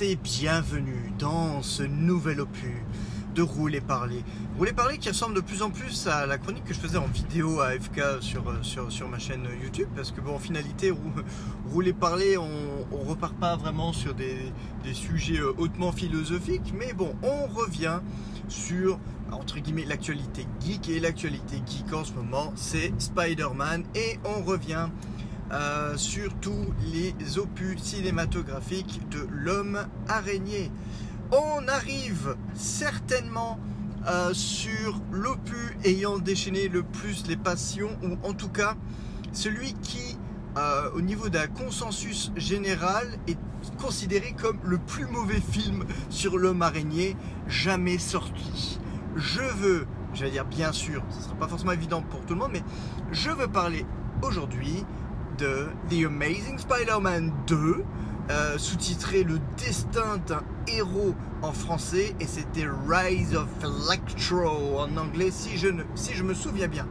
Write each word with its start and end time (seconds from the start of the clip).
Bienvenue 0.00 1.12
dans 1.18 1.60
ce 1.62 1.82
nouvel 1.82 2.40
opus 2.40 2.78
de 3.34 3.42
Rouler 3.42 3.82
Parler. 3.82 4.24
Rouler 4.56 4.72
Parler 4.72 4.96
qui 4.96 5.10
ressemble 5.10 5.34
de 5.34 5.42
plus 5.42 5.60
en 5.60 5.68
plus 5.68 6.06
à 6.06 6.24
la 6.24 6.38
chronique 6.38 6.64
que 6.64 6.72
je 6.72 6.78
faisais 6.78 6.96
en 6.96 7.06
vidéo 7.06 7.60
à 7.60 7.72
FK 7.72 8.22
sur, 8.22 8.48
euh, 8.48 8.54
sur, 8.62 8.90
sur 8.90 9.10
ma 9.10 9.18
chaîne 9.18 9.46
YouTube 9.62 9.88
parce 9.94 10.10
que 10.10 10.22
bon 10.22 10.36
en 10.36 10.38
finalité 10.38 10.90
Rouler 11.70 11.92
Parler 11.92 12.38
on, 12.38 12.48
on 12.90 13.10
repart 13.10 13.34
pas 13.34 13.56
vraiment 13.56 13.92
sur 13.92 14.14
des, 14.14 14.38
des 14.84 14.94
sujets 14.94 15.38
euh, 15.38 15.52
hautement 15.58 15.92
philosophiques 15.92 16.72
mais 16.74 16.94
bon 16.94 17.14
on 17.22 17.46
revient 17.52 18.00
sur 18.48 18.98
entre 19.30 19.58
guillemets 19.58 19.84
l'actualité 19.84 20.46
geek 20.64 20.88
et 20.88 20.98
l'actualité 20.98 21.56
geek 21.56 21.92
en 21.92 22.04
ce 22.04 22.14
moment 22.14 22.54
c'est 22.56 22.90
Spider-Man 22.98 23.84
et 23.94 24.18
on 24.24 24.42
revient 24.42 24.88
euh, 25.52 25.96
sur 25.96 26.32
tous 26.34 26.72
les 26.92 27.38
opus 27.38 27.80
cinématographiques 27.82 29.00
de 29.10 29.26
l'homme 29.30 29.80
araignée. 30.08 30.70
On 31.32 31.66
arrive 31.66 32.36
certainement 32.54 33.58
euh, 34.06 34.32
sur 34.32 35.00
l'opus 35.10 35.76
ayant 35.84 36.18
déchaîné 36.18 36.68
le 36.68 36.82
plus 36.82 37.26
les 37.26 37.36
passions, 37.36 37.98
ou 38.02 38.16
en 38.26 38.32
tout 38.32 38.48
cas 38.48 38.76
celui 39.32 39.74
qui, 39.74 40.18
euh, 40.56 40.90
au 40.94 41.00
niveau 41.00 41.28
d'un 41.28 41.46
consensus 41.48 42.30
général, 42.36 43.06
est 43.26 43.38
considéré 43.78 44.34
comme 44.40 44.58
le 44.64 44.78
plus 44.78 45.06
mauvais 45.06 45.40
film 45.40 45.84
sur 46.08 46.38
l'homme 46.38 46.62
araignée 46.62 47.16
jamais 47.48 47.98
sorti. 47.98 48.78
Je 49.16 49.42
veux, 49.42 49.86
j'allais 50.14 50.30
dire 50.30 50.46
bien 50.46 50.72
sûr, 50.72 51.02
ce 51.10 51.18
ne 51.18 51.22
sera 51.22 51.34
pas 51.34 51.48
forcément 51.48 51.72
évident 51.72 52.02
pour 52.02 52.24
tout 52.24 52.34
le 52.34 52.40
monde, 52.40 52.52
mais 52.52 52.62
je 53.12 53.30
veux 53.30 53.48
parler 53.48 53.84
aujourd'hui 54.22 54.84
The 55.40 56.04
Amazing 56.04 56.58
Spider-Man 56.58 57.32
2, 57.46 57.82
euh, 58.30 58.58
sous-titré 58.58 59.22
Le 59.22 59.38
destin 59.56 60.18
d'un 60.26 60.42
héros 60.68 61.14
en 61.40 61.52
français, 61.52 62.14
et 62.20 62.26
c'était 62.26 62.66
Rise 62.86 63.34
of 63.34 63.48
Electro 63.62 64.78
en 64.78 64.94
anglais, 64.98 65.30
si 65.30 65.56
je, 65.56 65.68
ne, 65.68 65.82
si 65.94 66.12
je 66.12 66.24
me 66.24 66.34
souviens 66.34 66.68
bien. 66.68 66.86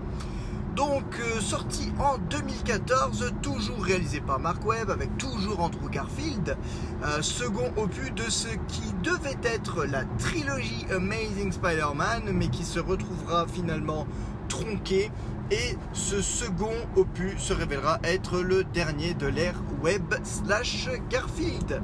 Donc, 0.76 1.20
euh, 1.20 1.40
sorti 1.40 1.92
en 2.00 2.18
2014, 2.18 3.34
toujours 3.44 3.84
réalisé 3.84 4.20
par 4.20 4.40
Mark 4.40 4.66
Webb, 4.66 4.90
avec 4.90 5.16
toujours 5.20 5.60
Andrew 5.60 5.88
Garfield, 5.92 6.58
euh, 7.04 7.22
second 7.22 7.72
opus 7.78 8.12
de 8.16 8.30
ce 8.32 8.48
qui 8.68 8.94
devait 9.04 9.38
être 9.44 9.86
la 9.86 10.06
trilogie 10.18 10.88
Amazing 10.92 11.52
Spider-Man, 11.52 12.32
mais 12.34 12.48
qui 12.48 12.64
se 12.64 12.80
retrouvera 12.80 13.46
finalement 13.48 14.08
tronqué 14.48 15.12
et 15.52 15.78
ce 15.94 16.22
second 16.22 16.74
opus 16.96 17.40
se 17.40 17.54
révélera 17.54 18.00
être 18.04 18.40
le 18.42 18.64
dernier 18.64 19.14
de 19.14 19.28
l'ère 19.28 19.60
web 19.82 20.14
slash 20.24 20.90
Garfield. 21.10 21.82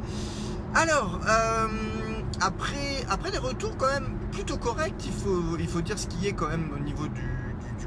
Alors, 0.75 1.19
euh, 1.27 1.67
après, 2.41 3.03
après 3.09 3.31
les 3.31 3.38
retours 3.38 3.75
quand 3.77 3.88
même 3.88 4.17
plutôt 4.31 4.58
corrects, 4.58 5.05
il 5.05 5.11
faut, 5.11 5.58
il 5.58 5.67
faut 5.67 5.81
dire 5.81 5.97
ce 5.97 6.08
qui 6.08 6.27
est 6.27 6.33
quand 6.33 6.49
même 6.49 6.69
au 6.75 6.80
niveau 6.80 7.08
du, 7.08 7.31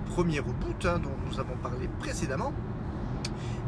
premier 0.07 0.41
reboot 0.41 0.85
hein, 0.85 0.99
dont 0.99 1.15
nous 1.31 1.39
avons 1.39 1.57
parlé 1.63 1.89
précédemment. 2.01 2.53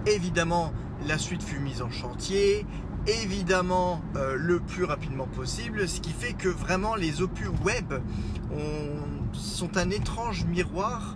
Évidemment, 0.06 0.72
la 1.06 1.16
suite 1.18 1.42
fut 1.42 1.60
mise 1.60 1.82
en 1.82 1.90
chantier, 1.90 2.66
évidemment 3.06 4.00
euh, 4.16 4.34
le 4.36 4.58
plus 4.58 4.84
rapidement 4.84 5.26
possible, 5.26 5.86
ce 5.88 6.00
qui 6.00 6.10
fait 6.10 6.32
que 6.32 6.48
vraiment 6.48 6.96
les 6.96 7.22
opus 7.22 7.50
web 7.64 7.94
sont 9.32 9.76
un 9.76 9.90
étrange 9.90 10.44
miroir 10.46 11.14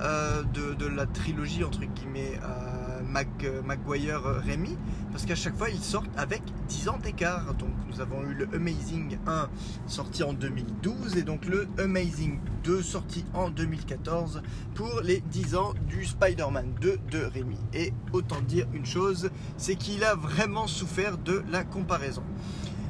euh, 0.00 0.42
de, 0.42 0.86
la 0.86 1.06
trilogie 1.06 1.64
entre 1.64 1.80
guillemets 1.80 2.38
euh, 2.42 3.00
Mac, 3.02 3.28
euh, 3.44 3.62
Maguire 3.62 4.22
Rémi 4.22 4.76
parce 5.10 5.24
qu'à 5.24 5.34
chaque 5.34 5.56
fois 5.56 5.70
ils 5.70 5.82
sortent 5.82 6.10
avec 6.18 6.42
10 6.68 6.88
ans 6.90 6.98
d'écart. 7.02 7.54
Donc 7.54 7.70
nous 7.88 8.00
avons 8.00 8.22
eu 8.22 8.34
le 8.34 8.48
Amazing 8.54 9.18
1 9.26 9.48
sorti 9.86 10.22
en 10.22 10.34
2012 10.34 11.16
et 11.16 11.22
donc 11.22 11.46
le 11.46 11.66
Amazing 11.78 12.38
2 12.64 12.82
sorti 12.82 13.24
en 13.32 13.48
2014 13.48 14.42
pour 14.74 15.00
les 15.02 15.20
10 15.20 15.54
ans 15.56 15.72
du 15.88 16.04
Spider-Man 16.04 16.74
2 16.80 16.98
de 17.10 17.24
Rémi 17.24 17.58
et 17.72 17.92
autant 18.12 18.40
dire 18.42 18.66
une 18.74 18.86
chose 18.86 19.30
c'est 19.56 19.76
qu'il 19.76 20.04
a 20.04 20.14
vraiment 20.14 20.66
souffert 20.66 21.16
de 21.16 21.42
la 21.50 21.64
comparaison. 21.64 22.22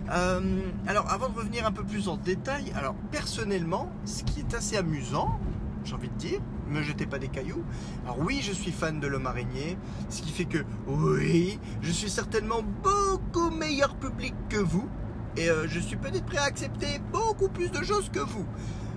Alors 0.09 1.11
avant 1.11 1.29
de 1.29 1.37
revenir 1.37 1.67
un 1.67 1.73
peu 1.73 1.83
plus 1.83 2.09
en 2.09 2.17
détail 2.17 2.73
alors 2.77 2.95
personnellement 3.11 3.91
ce 4.05 4.23
qui 4.23 4.41
est 4.41 4.55
assez 4.55 4.77
amusant 4.77 5.41
j'ai 5.87 5.95
envie 5.95 6.09
de 6.09 6.15
dire, 6.15 6.41
me 6.69 6.83
jetez 6.83 7.07
pas 7.07 7.19
des 7.19 7.29
cailloux. 7.29 7.65
Alors 8.05 8.19
oui, 8.19 8.41
je 8.43 8.53
suis 8.53 8.73
fan 8.73 9.01
de 9.01 9.07
l'homme 9.07 9.27
araignée, 9.27 9.79
ce 10.11 10.23
qui 10.23 10.33
fait 10.33 10.45
que 10.45 10.59
oui, 10.87 11.59
je 11.81 11.93
suis 11.93 12.11
certainement 12.11 12.63
beaucoup 12.83 13.51
meilleur 13.51 13.95
public 13.97 14.35
que 14.49 14.59
vous, 14.59 14.89
et 15.37 15.49
euh, 15.49 15.67
je 15.69 15.79
suis 15.81 15.97
peut-être 15.97 16.25
prêt 16.25 16.39
à 16.39 16.45
accepter 16.45 17.01
beaucoup 17.13 17.49
plus 17.49 17.71
de 17.71 17.83
choses 17.83 18.11
que 18.11 18.21
vous. 18.21 18.45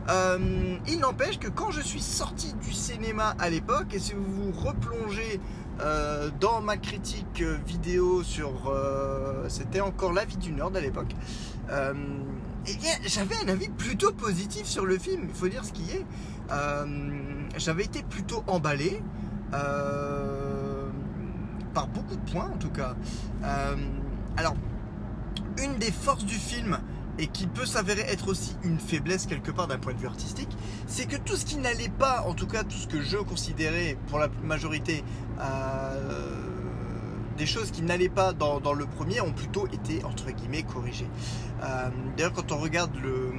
Euh, 0.10 0.78
il 0.88 1.00
n'empêche 1.00 1.38
que 1.38 1.48
quand 1.48 1.70
je 1.70 1.82
suis 1.82 2.02
sorti 2.02 2.54
du 2.56 2.74
cinéma 2.74 3.36
à 3.38 3.50
l'époque, 3.50 3.94
et 3.94 4.00
si 4.00 4.14
vous 4.14 4.24
vous 4.24 4.52
replongez 4.52 5.40
euh, 5.82 6.32
dans 6.40 6.62
ma 6.62 6.78
critique 6.78 7.44
vidéo 7.66 8.24
sur... 8.24 8.74
C'était 9.48 9.82
encore 9.82 10.14
La 10.14 10.26
vie 10.26 10.38
du 10.38 10.52
Nord 10.52 10.72
à 10.76 10.80
l'époque. 10.80 11.16
Eh 12.68 12.78
j'avais 13.08 13.36
un 13.44 13.48
avis 13.48 13.70
plutôt 13.70 14.12
positif 14.12 14.66
sur 14.66 14.86
le 14.86 14.98
film, 14.98 15.26
il 15.30 15.36
faut 15.36 15.48
dire 15.48 15.64
ce 15.64 15.72
qui 15.72 15.90
est. 15.92 16.06
Euh, 16.52 16.86
j'avais 17.58 17.84
été 17.84 18.04
plutôt 18.04 18.44
emballé 18.48 19.02
euh, 19.54 20.90
par 21.74 21.88
beaucoup 21.88 22.16
de 22.16 22.32
points 22.32 22.50
en 22.54 22.58
tout 22.58 22.70
cas. 22.70 22.96
Euh, 23.44 23.76
alors, 24.38 24.56
une 25.62 25.78
des 25.78 25.92
forces 25.92 26.26
du 26.26 26.36
film 26.36 26.80
et 27.18 27.28
qui 27.28 27.48
peut 27.48 27.66
s'avérer 27.66 28.02
être 28.02 28.30
aussi 28.30 28.56
une 28.64 28.80
faiblesse 28.80 29.26
quelque 29.26 29.52
part 29.52 29.68
d'un 29.68 29.78
point 29.78 29.94
de 29.94 30.00
vue 30.00 30.08
artistique, 30.08 30.56
c'est 30.88 31.06
que 31.06 31.18
tout 31.18 31.36
ce 31.36 31.46
qui 31.46 31.58
n'allait 31.58 31.90
pas, 31.90 32.24
en 32.26 32.34
tout 32.34 32.48
cas 32.48 32.64
tout 32.64 32.78
ce 32.78 32.88
que 32.88 33.02
je 33.02 33.18
considérais 33.18 33.98
pour 34.08 34.20
la 34.20 34.30
majorité 34.44 35.04
des 37.40 37.48
choses 37.48 37.72
qui 37.72 37.82
n'allaient 37.82 38.10
pas 38.10 38.34
dans, 38.34 38.74
le 38.74 38.86
premier 38.86 39.22
ont 39.22 39.32
plutôt 39.32 39.66
été 39.68 40.04
entre 40.04 40.30
guillemets 40.30 40.64
corrigées. 40.64 41.10
D'ailleurs 42.16 42.34
quand 42.34 42.52
on 42.52 42.58
regarde 42.58 42.92
le, 43.02 43.32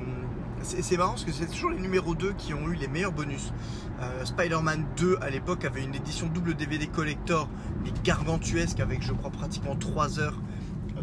c'est 0.63 0.97
marrant 0.97 1.11
parce 1.11 1.25
que 1.25 1.33
c'est 1.33 1.47
toujours 1.47 1.71
les 1.71 1.81
numéros 1.81 2.15
2 2.15 2.33
qui 2.33 2.55
ont 2.55 2.69
eu 2.69 2.75
les 2.75 2.89
meilleurs 2.89 3.13
bonus. 3.13 3.53
Euh, 4.01 4.25
Spider-Man 4.25 4.85
2 4.97 5.19
à 5.21 5.31
l'époque 5.31 5.65
avait 5.65 5.83
une 5.83 5.95
édition 5.95 6.27
double 6.27 6.55
DVD 6.55 6.87
collector, 6.87 7.49
mais 7.83 7.91
gargantuesque 8.05 8.81
avec 8.81 9.03
je 9.03 9.13
crois 9.13 9.31
pratiquement 9.31 9.77
3 9.77 10.21
heures 10.21 10.39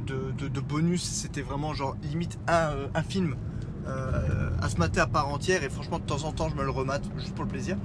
de, 0.05 0.59
bonus. 0.59 1.03
C'était 1.03 1.41
vraiment 1.41 1.73
genre 1.73 1.95
limite 2.03 2.37
un, 2.47 2.71
euh, 2.71 2.87
film 3.07 3.35
euh, 3.87 4.49
à 4.61 4.69
se 4.69 4.77
mater 4.77 4.99
à 4.99 5.07
part 5.07 5.27
entière 5.29 5.63
et 5.63 5.69
franchement 5.69 5.99
de 5.99 6.03
temps 6.03 6.23
en 6.23 6.31
temps 6.31 6.49
je 6.49 6.55
me 6.55 6.63
le 6.63 6.71
remate 6.71 7.03
juste 7.17 7.33
pour 7.33 7.45
le 7.45 7.49
plaisir. 7.49 7.77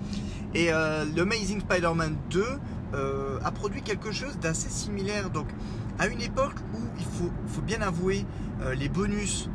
Et 0.54 0.70
l'Amazing 1.16 1.60
Spider-Man 1.60 2.16
2 2.30 2.44
a 2.94 3.50
produit 3.50 3.82
quelque 3.82 4.12
chose 4.12 4.38
d'assez 4.38 4.68
similaire. 4.68 5.30
Donc 5.30 5.48
à 5.98 6.06
une 6.06 6.20
époque 6.20 6.56
où 6.74 6.80
il 6.98 7.04
faut, 7.04 7.30
faut 7.46 7.62
bien 7.62 7.80
avouer 7.80 8.24
les 8.76 8.88
bonus 8.88 9.48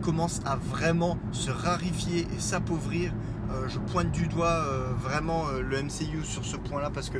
commence 0.00 0.40
à 0.44 0.56
vraiment 0.56 1.18
se 1.32 1.50
rarifier 1.50 2.26
et 2.34 2.40
s'appauvrir. 2.40 3.12
Euh, 3.50 3.68
je 3.68 3.78
pointe 3.78 4.12
du 4.12 4.28
doigt 4.28 4.64
euh, 4.68 4.92
vraiment 4.98 5.48
euh, 5.48 5.60
le 5.60 5.82
MCU 5.82 6.24
sur 6.24 6.44
ce 6.44 6.56
point-là 6.56 6.90
parce 6.90 7.10
que 7.10 7.18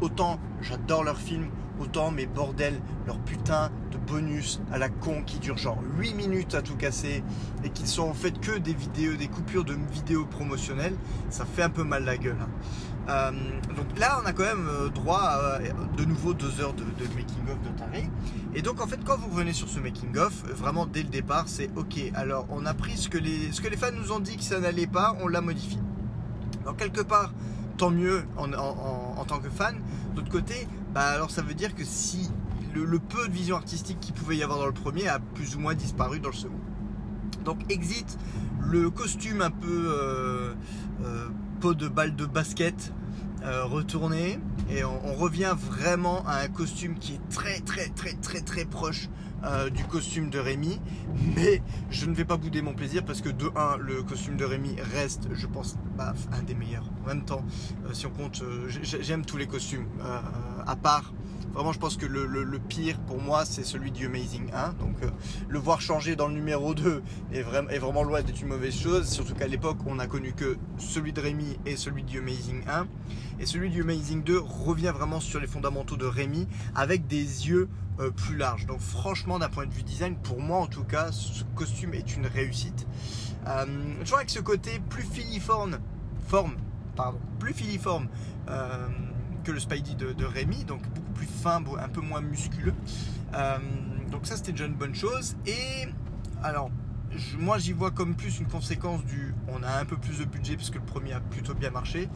autant 0.00 0.38
j'adore 0.60 1.04
leurs 1.04 1.18
films, 1.18 1.48
autant 1.80 2.10
mes 2.10 2.26
bordels, 2.26 2.78
leur 3.06 3.18
putain 3.20 3.70
de 3.90 3.96
bonus 3.96 4.60
à 4.70 4.78
la 4.78 4.90
con 4.90 5.22
qui 5.24 5.38
durent 5.38 5.56
genre 5.56 5.78
8 5.98 6.14
minutes 6.14 6.54
à 6.54 6.60
tout 6.60 6.76
casser 6.76 7.24
et 7.64 7.70
qui 7.70 7.86
sont 7.86 8.02
en 8.02 8.14
fait 8.14 8.38
que 8.40 8.58
des 8.58 8.74
vidéos, 8.74 9.16
des 9.16 9.28
coupures 9.28 9.64
de 9.64 9.76
vidéos 9.90 10.26
promotionnelles, 10.26 10.96
ça 11.30 11.46
fait 11.46 11.62
un 11.62 11.70
peu 11.70 11.84
mal 11.84 12.04
la 12.04 12.18
gueule. 12.18 12.36
Hein. 12.40 12.48
Euh, 13.10 13.30
donc 13.76 13.98
là, 13.98 14.20
on 14.22 14.26
a 14.26 14.32
quand 14.32 14.44
même 14.44 14.68
euh, 14.68 14.88
droit 14.88 15.18
à 15.18 15.58
de 15.96 16.04
nouveau 16.04 16.32
deux 16.32 16.60
heures 16.60 16.74
de, 16.74 16.84
making-of 17.16 17.60
de 17.62 17.78
taré. 17.78 18.08
Et 18.54 18.62
donc 18.62 18.80
en 18.80 18.86
fait, 18.86 19.00
quand 19.04 19.16
vous 19.16 19.28
revenez 19.28 19.52
sur 19.52 19.68
ce 19.68 19.80
making-of, 19.80 20.44
vraiment 20.54 20.86
dès 20.86 21.02
le 21.02 21.08
départ, 21.08 21.44
c'est 21.48 21.70
ok. 21.76 21.98
Alors 22.14 22.46
on 22.50 22.66
a 22.66 22.74
pris 22.74 22.96
ce 22.96 23.08
que 23.08 23.18
les, 23.18 23.50
que 23.50 23.68
les 23.68 23.76
fans 23.76 23.92
nous 23.92 24.12
ont 24.12 24.20
dit 24.20 24.36
que 24.36 24.44
ça 24.44 24.60
n'allait 24.60 24.86
pas, 24.86 25.16
on 25.20 25.28
l'a 25.28 25.40
modifié. 25.40 25.78
Alors 26.62 26.76
quelque 26.76 27.00
part, 27.00 27.32
tant 27.78 27.90
mieux 27.90 28.22
en, 28.36 29.24
tant 29.24 29.38
que 29.38 29.50
fan. 29.50 29.76
D'autre 30.14 30.30
côté, 30.30 30.68
bah 30.94 31.06
alors 31.06 31.30
ça 31.30 31.42
veut 31.42 31.54
dire 31.54 31.74
que 31.74 31.84
si 31.84 32.30
le, 32.74 32.98
peu 33.00 33.26
de 33.26 33.32
vision 33.32 33.56
artistique 33.56 33.98
qu'il 34.00 34.14
pouvait 34.14 34.36
y 34.36 34.42
avoir 34.44 34.58
dans 34.60 34.66
le 34.66 34.72
premier 34.72 35.08
a 35.08 35.18
plus 35.18 35.56
ou 35.56 35.60
moins 35.60 35.74
disparu 35.74 36.20
dans 36.20 36.28
le 36.28 36.34
second. 36.34 36.60
Donc 37.44 37.58
exit 37.70 38.18
le 38.60 38.90
costume 38.90 39.42
un 39.42 39.50
peu 39.50 39.94
euh, 39.96 40.54
de 41.62 41.88
balle 41.88 42.16
de 42.16 42.24
basket 42.24 42.92
euh, 43.42 43.64
retourné 43.64 44.38
et 44.70 44.84
on, 44.84 45.14
revient 45.14 45.54
vraiment 45.56 46.24
à 46.26 46.40
un 46.40 46.48
costume 46.48 46.98
qui 46.98 47.14
est 47.14 47.28
très 47.30 47.60
très 47.60 47.88
très 47.88 48.12
très 48.12 48.40
très 48.40 48.64
proche 48.64 49.08
euh, 49.44 49.70
du 49.70 49.84
costume 49.84 50.30
de 50.30 50.38
Rémi. 50.38 50.80
Mais 51.36 51.62
je 51.90 52.06
ne 52.06 52.14
vais 52.14 52.24
pas 52.24 52.36
bouder 52.36 52.62
mon 52.62 52.74
plaisir 52.74 53.04
parce 53.04 53.20
que 53.20 53.30
de 53.30 53.50
1 53.54 53.78
le 53.78 54.02
costume 54.02 54.36
de 54.36 54.44
Rémi 54.44 54.76
reste 54.94 55.28
je 55.32 55.46
pense 55.46 55.76
bah, 55.96 56.14
un 56.32 56.42
des 56.42 56.54
meilleurs. 56.54 56.88
En 57.04 57.08
même 57.08 57.24
temps 57.24 57.44
euh, 57.86 57.92
si 57.92 58.06
on 58.06 58.10
compte 58.10 58.42
j'aime 58.68 59.24
tous 59.24 59.36
les 59.36 59.46
costumes 59.46 59.86
à 60.66 60.76
part 60.76 61.12
Vraiment, 61.52 61.72
je 61.72 61.78
pense 61.78 61.96
que 61.96 62.06
le, 62.06 62.58
pire 62.58 62.98
pour 63.00 63.20
moi, 63.20 63.44
c'est 63.44 63.64
celui 63.64 63.90
du 63.90 64.06
Amazing 64.06 64.50
1. 64.52 64.72
Donc, 64.74 65.02
euh, 65.02 65.10
le 65.48 65.58
voir 65.58 65.80
changer 65.80 66.16
dans 66.16 66.28
le 66.28 66.34
numéro 66.34 66.74
2 66.74 67.02
est, 67.32 67.42
vraiment, 67.42 67.68
est 67.70 67.78
vraiment 67.78 68.02
loin 68.02 68.22
d'être 68.22 68.40
une 68.40 68.48
mauvaise 68.48 68.74
chose. 68.74 69.08
Surtout 69.08 69.34
qu'à 69.34 69.46
l'époque, 69.46 69.78
on 69.86 69.96
n'a 69.96 70.06
connu 70.06 70.32
que 70.32 70.56
celui 70.78 71.12
de 71.12 71.20
Rémi 71.20 71.58
et 71.66 71.76
celui 71.76 72.02
du 72.02 72.18
Amazing 72.18 72.62
1. 72.68 72.86
Et 73.40 73.46
celui 73.46 73.70
du 73.70 73.82
Amazing 73.82 74.22
2 74.22 74.38
revient 74.38 74.92
vraiment 74.94 75.20
sur 75.20 75.40
les 75.40 75.46
fondamentaux 75.46 75.96
de 75.96 76.06
Rémi 76.06 76.46
avec 76.74 77.06
des 77.06 77.48
yeux 77.48 77.68
euh, 78.00 78.10
plus 78.10 78.36
larges. 78.36 78.66
Donc, 78.66 78.80
franchement, 78.80 79.38
d'un 79.38 79.48
point 79.48 79.66
de 79.66 79.72
vue 79.72 79.82
design, 79.82 80.16
pour 80.16 80.40
moi 80.40 80.58
en 80.58 80.66
tout 80.66 80.84
cas, 80.84 81.10
ce 81.12 81.44
costume 81.54 81.94
est 81.94 82.16
une 82.16 82.26
réussite. 82.26 82.86
Euh, 83.46 83.66
toujours 84.00 84.18
avec 84.18 84.30
ce 84.30 84.40
côté 84.40 84.80
plus 84.88 85.02
filiforme, 85.02 85.78
forme, 86.28 86.54
plus 87.38 87.54
filiforme 87.54 88.08
euh, 88.48 88.86
que 89.44 89.52
le 89.52 89.60
Spidey 89.60 89.94
de, 89.94 90.12
de, 90.12 90.24
Rémi, 90.24 90.64
donc 90.64 90.82
plus 91.20 91.26
fin, 91.26 91.62
un 91.78 91.88
peu 91.88 92.00
moins 92.00 92.22
musculeux. 92.22 92.74
Euh, 93.34 93.58
donc 94.10 94.26
ça 94.26 94.36
c'était 94.36 94.52
déjà 94.52 94.66
une 94.66 94.74
bonne 94.74 94.94
chose. 94.94 95.36
Et 95.46 95.86
alors, 96.42 96.70
moi 97.38 97.58
j'y 97.58 97.72
vois 97.72 97.90
comme 97.90 98.14
plus 98.14 98.38
une 98.38 98.46
conséquence 98.46 99.04
du 99.04 99.34
on 99.48 99.62
a 99.62 99.80
un 99.80 99.84
peu 99.84 99.96
plus 99.96 100.18
de 100.18 100.24
budget 100.24 100.56
puisque 100.56 100.76
le 100.76 100.80
premier 100.80 101.12
a 101.12 101.20
plutôt 101.20 101.54
bien 101.54 101.70
marché. 101.70 102.08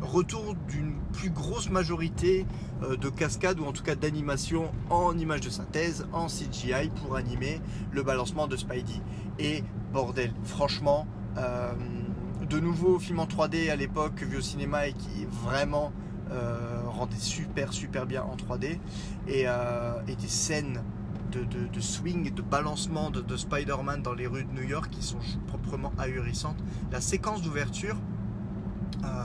retour 0.00 0.54
d'une 0.68 0.94
plus 1.12 1.30
grosse 1.30 1.70
majorité 1.70 2.46
de 2.82 3.08
cascades 3.08 3.58
ou 3.58 3.64
en 3.64 3.72
tout 3.72 3.82
cas 3.82 3.94
d'animation 3.94 4.70
en 4.90 5.16
images 5.16 5.40
de 5.40 5.50
synthèse, 5.50 6.06
en 6.12 6.26
CGI 6.26 6.90
pour 7.02 7.16
animer 7.16 7.60
le 7.90 8.02
balancement 8.02 8.46
de 8.46 8.56
Spidey. 8.56 9.00
Et 9.38 9.64
bordel, 9.92 10.32
franchement, 10.44 11.06
de 11.36 12.60
nouveau 12.60 12.98
film 12.98 13.18
en 13.20 13.26
3D 13.26 13.70
à 13.70 13.76
l'époque 13.76 14.22
vu 14.22 14.36
au 14.36 14.42
cinéma 14.42 14.86
et 14.88 14.92
qui 14.92 15.26
vraiment 15.44 15.92
euh, 16.30 16.80
rendait 16.94 17.16
super 17.18 17.72
super 17.72 18.06
bien 18.06 18.22
en 18.22 18.36
3D 18.36 18.78
euh, 19.28 20.00
et, 20.08 20.16
des 20.16 20.28
scènes 20.28 20.82
de, 21.32 21.80
swing 21.80 22.28
et 22.28 22.30
de 22.30 22.42
balancement 22.42 23.10
de, 23.10 23.36
Spider-Man 23.36 24.02
dans 24.02 24.14
les 24.14 24.26
rues 24.26 24.44
de 24.44 24.52
New 24.52 24.68
York 24.68 24.88
qui 24.90 25.02
sont 25.02 25.18
proprement 25.48 25.92
ahurissantes. 25.98 26.62
La 26.92 27.00
séquence 27.00 27.42
d'ouverture, 27.42 27.96
euh, 29.04 29.24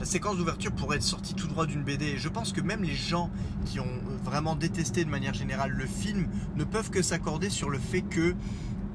la 0.00 0.06
séquence 0.06 0.36
d'ouverture 0.38 0.72
pourrait 0.72 0.96
être 0.96 1.02
sortie 1.02 1.34
tout 1.34 1.46
droit 1.46 1.66
d'une 1.66 1.82
BD. 1.82 2.06
Et 2.06 2.16
je 2.16 2.28
pense 2.28 2.52
que 2.52 2.60
même 2.60 2.82
les 2.82 2.94
gens 2.94 3.30
qui 3.66 3.80
ont 3.80 4.00
vraiment 4.24 4.56
détesté 4.56 5.04
de 5.04 5.10
manière 5.10 5.34
générale 5.34 5.70
le 5.70 5.86
film 5.86 6.26
ne 6.56 6.64
peuvent 6.64 6.90
que 6.90 7.02
s'accorder 7.02 7.50
sur 7.50 7.68
le 7.68 7.78
fait 7.78 8.02
que 8.02 8.34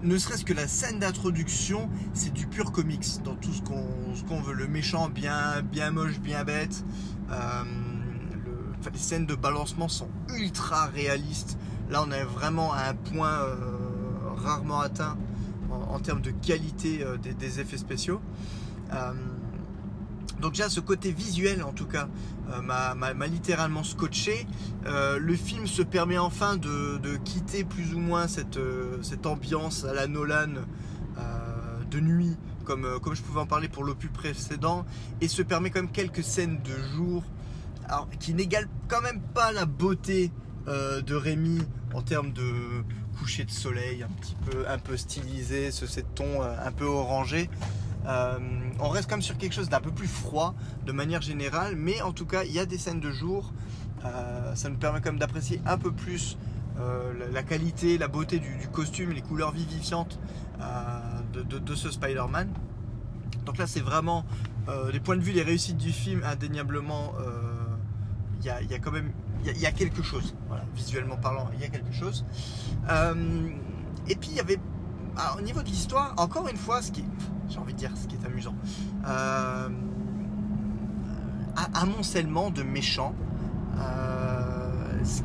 ne 0.04 0.18
serait-ce 0.18 0.46
que 0.46 0.54
la 0.54 0.68
scène 0.68 1.00
d'introduction, 1.00 1.90
c'est 2.13 2.31
du 2.31 2.48
pur 2.48 2.72
comics 2.72 3.06
dans 3.24 3.36
tout 3.36 3.52
ce 3.52 3.62
qu'on 3.62 4.42
veut. 4.42 4.54
Le 4.54 4.68
méchant 4.68 5.10
bien, 5.10 5.62
bien 5.63 5.92
moche, 5.92 6.20
bien 6.20 6.44
bête. 6.44 6.84
Euh, 7.31 7.63
les 8.92 9.00
scènes 9.00 9.25
de 9.25 9.36
balancement 9.36 9.88
sont 9.88 10.10
ultra 10.36 10.88
réalistes. 10.88 11.57
Là, 11.89 12.04
on 12.06 12.12
est 12.12 12.24
vraiment 12.24 12.74
à 12.74 12.89
un 12.89 12.95
point 12.95 13.31
euh, 13.31 13.56
rarement 14.36 14.80
atteint 14.80 15.18
en, 15.72 16.00
termes 16.00 16.22
de 16.22 16.31
qualité 16.31 17.04
euh, 17.04 17.18
des, 17.18 17.60
effets 17.60 17.78
spéciaux. 17.78 18.22
Donc 20.42 20.54
déjà 20.54 20.69
ce 20.69 20.80
côté 20.80 21.12
visuel 21.12 21.63
en 21.63 21.72
tout 21.72 21.88
cas 21.88 22.07
euh, 22.51 22.62
m'a 22.62 23.28
littéralement 23.28 23.84
scotché. 23.84 24.45
Euh, 24.86 25.18
le 25.19 25.36
film 25.36 25.68
se 25.68 25.81
permet 25.81 26.18
enfin 26.18 26.57
de, 26.57 27.18
quitter 27.24 27.63
plus 27.63 27.94
ou 27.94 28.00
moins 28.00 28.28
cette, 28.28 28.57
euh, 28.57 29.01
ambiance 29.25 29.84
à 29.84 29.94
la 29.94 30.07
Nolan 30.07 30.54
de 31.89 32.01
nuit 32.01 32.36
comme, 32.66 33.00
comme 33.01 33.16
je 33.16 33.22
pouvais 33.22 33.39
en 33.39 33.45
parler 33.45 33.69
pour 33.69 33.86
l'opus 33.86 34.10
précédent 34.10 34.86
et 35.22 35.30
se 35.30 35.42
permet 35.42 35.69
quand 35.69 35.81
même 35.81 35.92
quelques 35.92 36.24
scènes 36.24 36.60
de 36.62 36.78
jour 36.95 37.24
qui 38.19 38.34
n'égalent 38.34 38.69
quand 38.88 39.01
même 39.01 39.22
pas 39.22 39.51
la 39.51 39.66
beauté 39.66 40.31
de 40.68 41.16
Rémi 41.16 41.62
en 41.94 42.01
termes 42.01 42.34
de 42.34 42.44
coucher 43.19 43.45
de 43.45 43.51
soleil 43.51 44.04
un 44.04 44.10
petit 44.19 44.36
peu, 44.45 44.68
un 44.68 44.78
peu 44.78 44.98
stylisé, 44.98 45.72
ce, 45.72 45.88
ce 45.88 46.01
ton 46.01 46.42
un 46.42 46.72
peu 46.72 46.86
orangé. 46.86 47.50
Euh, 48.07 48.39
on 48.80 48.89
reste 48.89 49.10
comme 49.10 49.22
sur 49.22 49.38
quelque 49.38 49.54
chose 49.54 49.69
d'un 49.69 49.81
peu 49.81 49.92
plus 49.92 50.07
froid 50.07 50.56
de 50.86 50.92
manière 50.92 51.22
générale, 51.22 51.75
mais 51.75 52.01
en 52.01 52.13
tout 52.13 52.25
cas, 52.25 52.44
il 52.44 52.54
y 52.54 52.60
a 52.60 52.66
des 52.66 52.78
scènes 52.78 53.00
de 53.00 53.12
jour. 53.12 53.51
Euh, 54.06 54.56
ça 54.56 54.69
nous 54.69 54.78
permet 54.78 55.01
quand 55.01 55.10
même 55.10 55.19
d'apprécier 55.19 55.62
un 55.66 55.78
peu 55.78 55.92
plus 55.92 56.38
euh, 56.80 57.12
la, 57.31 57.44
qualité, 57.44 57.98
la 57.98 58.07
beauté 58.07 58.39
du, 58.39 58.68
costume, 58.72 59.12
les 59.12 59.22
couleurs 59.22 59.51
vivifiantes 59.51 60.19
de, 61.34 61.75
ce 61.75 61.92
Spider-Man. 61.92 62.50
Donc 63.45 63.57
là, 63.57 63.68
c'est 63.68 63.81
vraiment 63.81 64.25
des 64.92 65.00
points 65.00 65.16
de 65.16 65.22
vue, 65.22 65.31
les 65.31 65.44
réussites 65.44 65.78
du 65.78 65.92
film, 65.92 66.22
indéniablement, 66.25 67.13
il 68.39 68.45
y, 68.45 68.50
a, 68.50 68.80
quand 68.80 68.92
même 68.92 69.12
a 69.45 69.72
quelque 69.72 70.04
chose, 70.04 70.36
visuellement 70.75 71.18
parlant, 71.18 71.50
il 71.54 71.62
y 71.62 71.63
a 71.63 71.69
quelque 71.69 71.94
chose. 71.94 72.25
et 72.89 74.16
puis 74.16 74.30
il 74.30 74.36
y 74.36 74.39
avait, 74.39 74.60
au 75.38 75.42
niveau 75.42 75.62
de 75.62 75.68
l'histoire, 75.68 76.13
encore 76.18 76.48
une 76.48 76.57
fois, 76.57 76.81
ce 76.81 76.92
qui, 76.92 77.04
j'ai 77.50 77.60
envie 77.60 77.74
de 77.74 77.80
dire, 77.80 77.92
ce 77.95 78.07
qui 78.07 78.16
est 78.16 78.25
amusant. 78.25 78.56
Euh, 79.07 79.69
amoncellement 81.74 82.50
de 82.50 82.63
méchants. 82.63 83.16
Euh, 83.80 85.04
ce, 85.04 85.22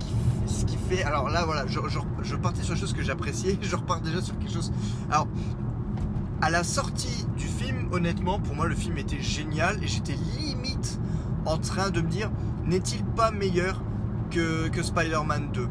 qui, 0.67 0.77
fait. 0.89 1.03
Alors 1.03 1.31
là, 1.31 1.45
voilà, 1.45 1.67
je, 1.67 1.81
je, 2.23 2.37
partais 2.37 2.63
sur 2.63 2.75
une 2.75 2.81
chose 2.81 2.93
que 2.93 3.03
j'appréciais, 3.03 3.59
je 3.63 3.77
repars 3.77 4.01
déjà 4.01 4.21
sur 4.21 4.39
quelque 4.39 4.53
chose. 4.53 4.73
Alors, 5.11 5.27
à 6.41 6.51
la 6.51 6.65
sortie 6.65 7.27
du 7.37 7.47
film, 7.47 7.89
honnêtement, 7.93 8.41
pour 8.41 8.55
moi, 8.55 8.67
le 8.67 8.75
film 8.75 8.99
était 8.99 9.21
génial 9.21 9.83
et 9.83 9.87
j'étais 9.87 10.17
limite 10.39 11.01
en 11.47 11.59
train 11.59 11.91
de 11.91 12.01
me 12.01 12.09
dire 12.09 12.31
n'est-il 12.65 13.05
pas 13.05 13.31
meilleur 13.31 13.83
que, 14.31 14.69
que 14.69 14.83
Spider-Man 14.83 15.51
2 15.53 15.69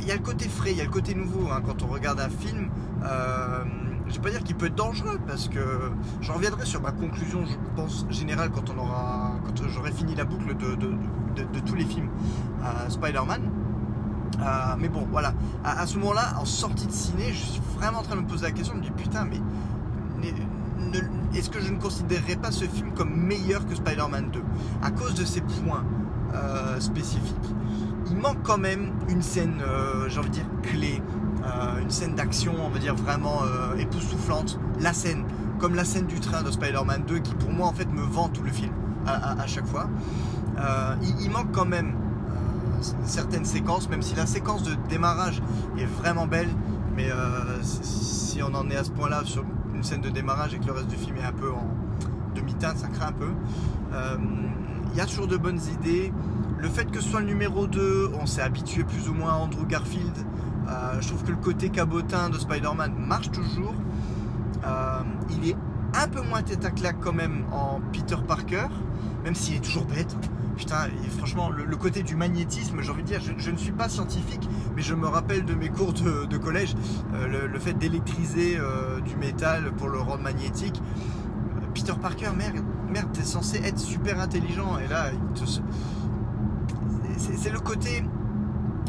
Il 0.00 0.06
y 0.06 0.10
a 0.10 0.14
le 0.14 0.22
côté 0.22 0.48
frais, 0.48 0.72
il 0.72 0.78
y 0.78 0.80
a 0.80 0.84
le 0.84 0.90
côté 0.90 1.14
nouveau 1.14 1.48
hein, 1.50 1.62
quand 1.64 1.82
on 1.82 1.86
regarde 1.86 2.20
un 2.20 2.28
film. 2.28 2.70
Euh, 3.04 3.64
je 4.08 4.14
vais 4.14 4.20
pas 4.20 4.30
dire 4.30 4.44
qu'il 4.44 4.56
peut 4.56 4.66
être 4.66 4.74
dangereux 4.74 5.18
parce 5.26 5.48
que 5.48 5.90
j'en 6.20 6.34
reviendrai 6.34 6.64
sur 6.64 6.80
ma 6.80 6.92
conclusion, 6.92 7.44
je 7.44 7.54
pense 7.74 8.06
générale 8.10 8.50
quand 8.50 8.66
quand 8.66 9.68
j'aurai 9.68 9.92
fini 9.92 10.14
la 10.14 10.24
boucle 10.24 10.56
de, 10.56 11.60
tous 11.60 11.74
les 11.74 11.84
films 11.84 12.08
euh, 12.62 12.88
Spider-Man. 12.88 13.42
Euh, 14.40 14.74
mais 14.78 14.88
bon, 14.88 15.06
voilà. 15.10 15.32
À, 15.64 15.86
ce 15.86 15.98
moment-là, 15.98 16.34
en 16.38 16.44
sortie 16.44 16.86
de 16.86 16.92
ciné, 16.92 17.32
je 17.32 17.44
suis 17.44 17.62
vraiment 17.76 18.00
en 18.00 18.02
train 18.02 18.16
de 18.16 18.20
me 18.20 18.26
poser 18.26 18.44
la 18.44 18.52
question, 18.52 18.74
je 18.74 18.80
me 18.80 18.84
dis 18.84 18.90
putain, 18.90 19.24
mais 19.24 19.40
est-ce 21.34 21.50
que 21.50 21.60
je 21.60 21.72
ne 21.72 21.78
considérerais 21.78 22.36
pas 22.36 22.50
ce 22.50 22.64
film 22.64 22.92
comme 22.94 23.14
meilleur 23.14 23.66
que 23.66 23.74
Spider-Man 23.74 24.30
2 24.32 24.42
à 24.82 24.90
cause 24.90 25.14
de 25.14 25.24
ses 25.24 25.40
points 25.40 25.84
euh, 26.34 26.80
spécifiques 26.80 27.34
Il 28.10 28.16
manque 28.16 28.42
quand 28.42 28.58
même 28.58 28.92
une 29.08 29.22
scène, 29.22 29.62
j'ai 30.08 30.18
envie 30.18 30.30
de 30.30 30.34
dire, 30.34 30.46
clé 30.62 31.02
euh, 31.46 31.80
une 31.80 31.90
scène 31.90 32.14
d'action, 32.14 32.54
on 32.64 32.68
va 32.70 32.78
dire 32.78 32.94
vraiment 32.94 33.42
euh, 33.44 33.76
époustouflante. 33.76 34.58
La 34.80 34.92
scène, 34.92 35.24
comme 35.60 35.74
la 35.74 35.84
scène 35.84 36.06
du 36.06 36.18
train 36.18 36.42
de 36.42 36.50
Spider-Man 36.50 37.04
2, 37.06 37.18
qui 37.18 37.34
pour 37.34 37.50
moi 37.50 37.68
en 37.68 37.72
fait 37.72 37.86
me 37.86 38.02
vend 38.02 38.28
tout 38.28 38.42
le 38.42 38.50
film 38.50 38.72
à, 39.06 39.46
chaque 39.46 39.66
fois. 39.66 39.88
Euh, 40.58 40.96
il, 41.20 41.30
manque 41.30 41.52
quand 41.52 41.64
même 41.64 41.94
certaines 43.04 43.44
séquences, 43.44 43.88
même 43.88 44.02
si 44.02 44.16
la 44.16 44.26
séquence 44.26 44.64
de 44.64 44.74
démarrage 44.88 45.40
est 45.78 45.84
vraiment 45.84 46.26
belle, 46.26 46.48
mais 46.96 47.08
si 47.62 48.42
on 48.42 48.52
en 48.54 48.68
est 48.68 48.76
à 48.76 48.82
ce 48.82 48.90
point-là 48.90 49.22
sur 49.24 49.44
une 49.76 49.84
scène 49.84 50.00
de 50.00 50.10
démarrage 50.10 50.54
et 50.54 50.58
que 50.58 50.66
le 50.66 50.72
reste 50.72 50.88
du 50.88 50.96
film 50.96 51.16
est 51.18 51.24
un 51.24 51.32
peu 51.32 51.50
en 51.52 51.68
demi-teinte, 52.34 52.78
ça 52.78 52.88
craint 52.88 53.08
un 53.08 53.12
peu. 53.12 53.30
Il 54.92 54.98
y 54.98 55.00
a 55.02 55.06
toujours 55.06 55.26
de 55.26 55.36
bonnes 55.36 55.60
idées. 55.74 56.12
Le 56.58 56.68
fait 56.68 56.90
que 56.90 57.00
ce 57.00 57.10
soit 57.10 57.20
le 57.20 57.26
numéro 57.26 57.66
2, 57.66 58.12
on 58.18 58.24
s'est 58.24 58.40
habitué 58.40 58.82
plus 58.82 59.10
ou 59.10 59.14
moins 59.14 59.32
à 59.32 59.36
Andrew 59.36 59.66
Garfield. 59.66 60.16
Euh, 60.68 61.00
je 61.00 61.08
trouve 61.08 61.22
que 61.22 61.30
le 61.30 61.36
côté 61.36 61.68
cabotin 61.68 62.30
de 62.30 62.38
Spider-Man 62.38 62.94
marche 62.98 63.30
toujours. 63.30 63.74
Euh, 64.64 65.02
il 65.30 65.50
est 65.50 65.56
un 65.94 66.08
peu 66.08 66.22
moins 66.22 66.42
tête 66.42 66.64
à 66.64 66.70
claque 66.70 66.96
quand 67.00 67.12
même 67.12 67.44
en 67.52 67.80
Peter 67.92 68.16
Parker, 68.26 68.68
même 69.26 69.34
s'il 69.34 69.56
est 69.56 69.60
toujours 69.60 69.84
bête. 69.84 70.16
Putain, 70.56 70.86
franchement, 71.18 71.50
le, 71.50 71.76
côté 71.76 72.02
du 72.04 72.14
magnétisme, 72.14 72.80
j'ai 72.80 72.90
envie 72.90 73.02
de 73.02 73.08
dire, 73.08 73.20
je, 73.20 73.50
ne 73.50 73.56
suis 73.56 73.72
pas 73.72 73.88
scientifique, 73.88 74.48
mais 74.74 74.82
je 74.82 74.94
me 74.94 75.06
rappelle 75.06 75.44
de 75.44 75.52
mes 75.52 75.68
cours 75.68 75.92
de, 75.92 76.36
collège, 76.38 76.74
euh, 77.12 77.48
le, 77.48 77.58
fait 77.58 77.74
d'électriser 77.74 78.56
du 79.04 79.16
métal 79.16 79.72
pour 79.72 79.88
le 79.88 79.98
rendre 79.98 80.22
magnétique. 80.22 80.80
Peter 81.74 81.92
Parker, 82.00 82.30
merde, 82.34 82.64
merde, 82.88 83.08
t'es 83.12 83.24
censé 83.24 83.60
être 83.64 83.78
super 83.78 84.18
intelligent, 84.20 84.78
et 84.78 84.88
là, 84.88 85.10
c'est 87.18 87.50
le 87.50 87.60
côté 87.60 88.04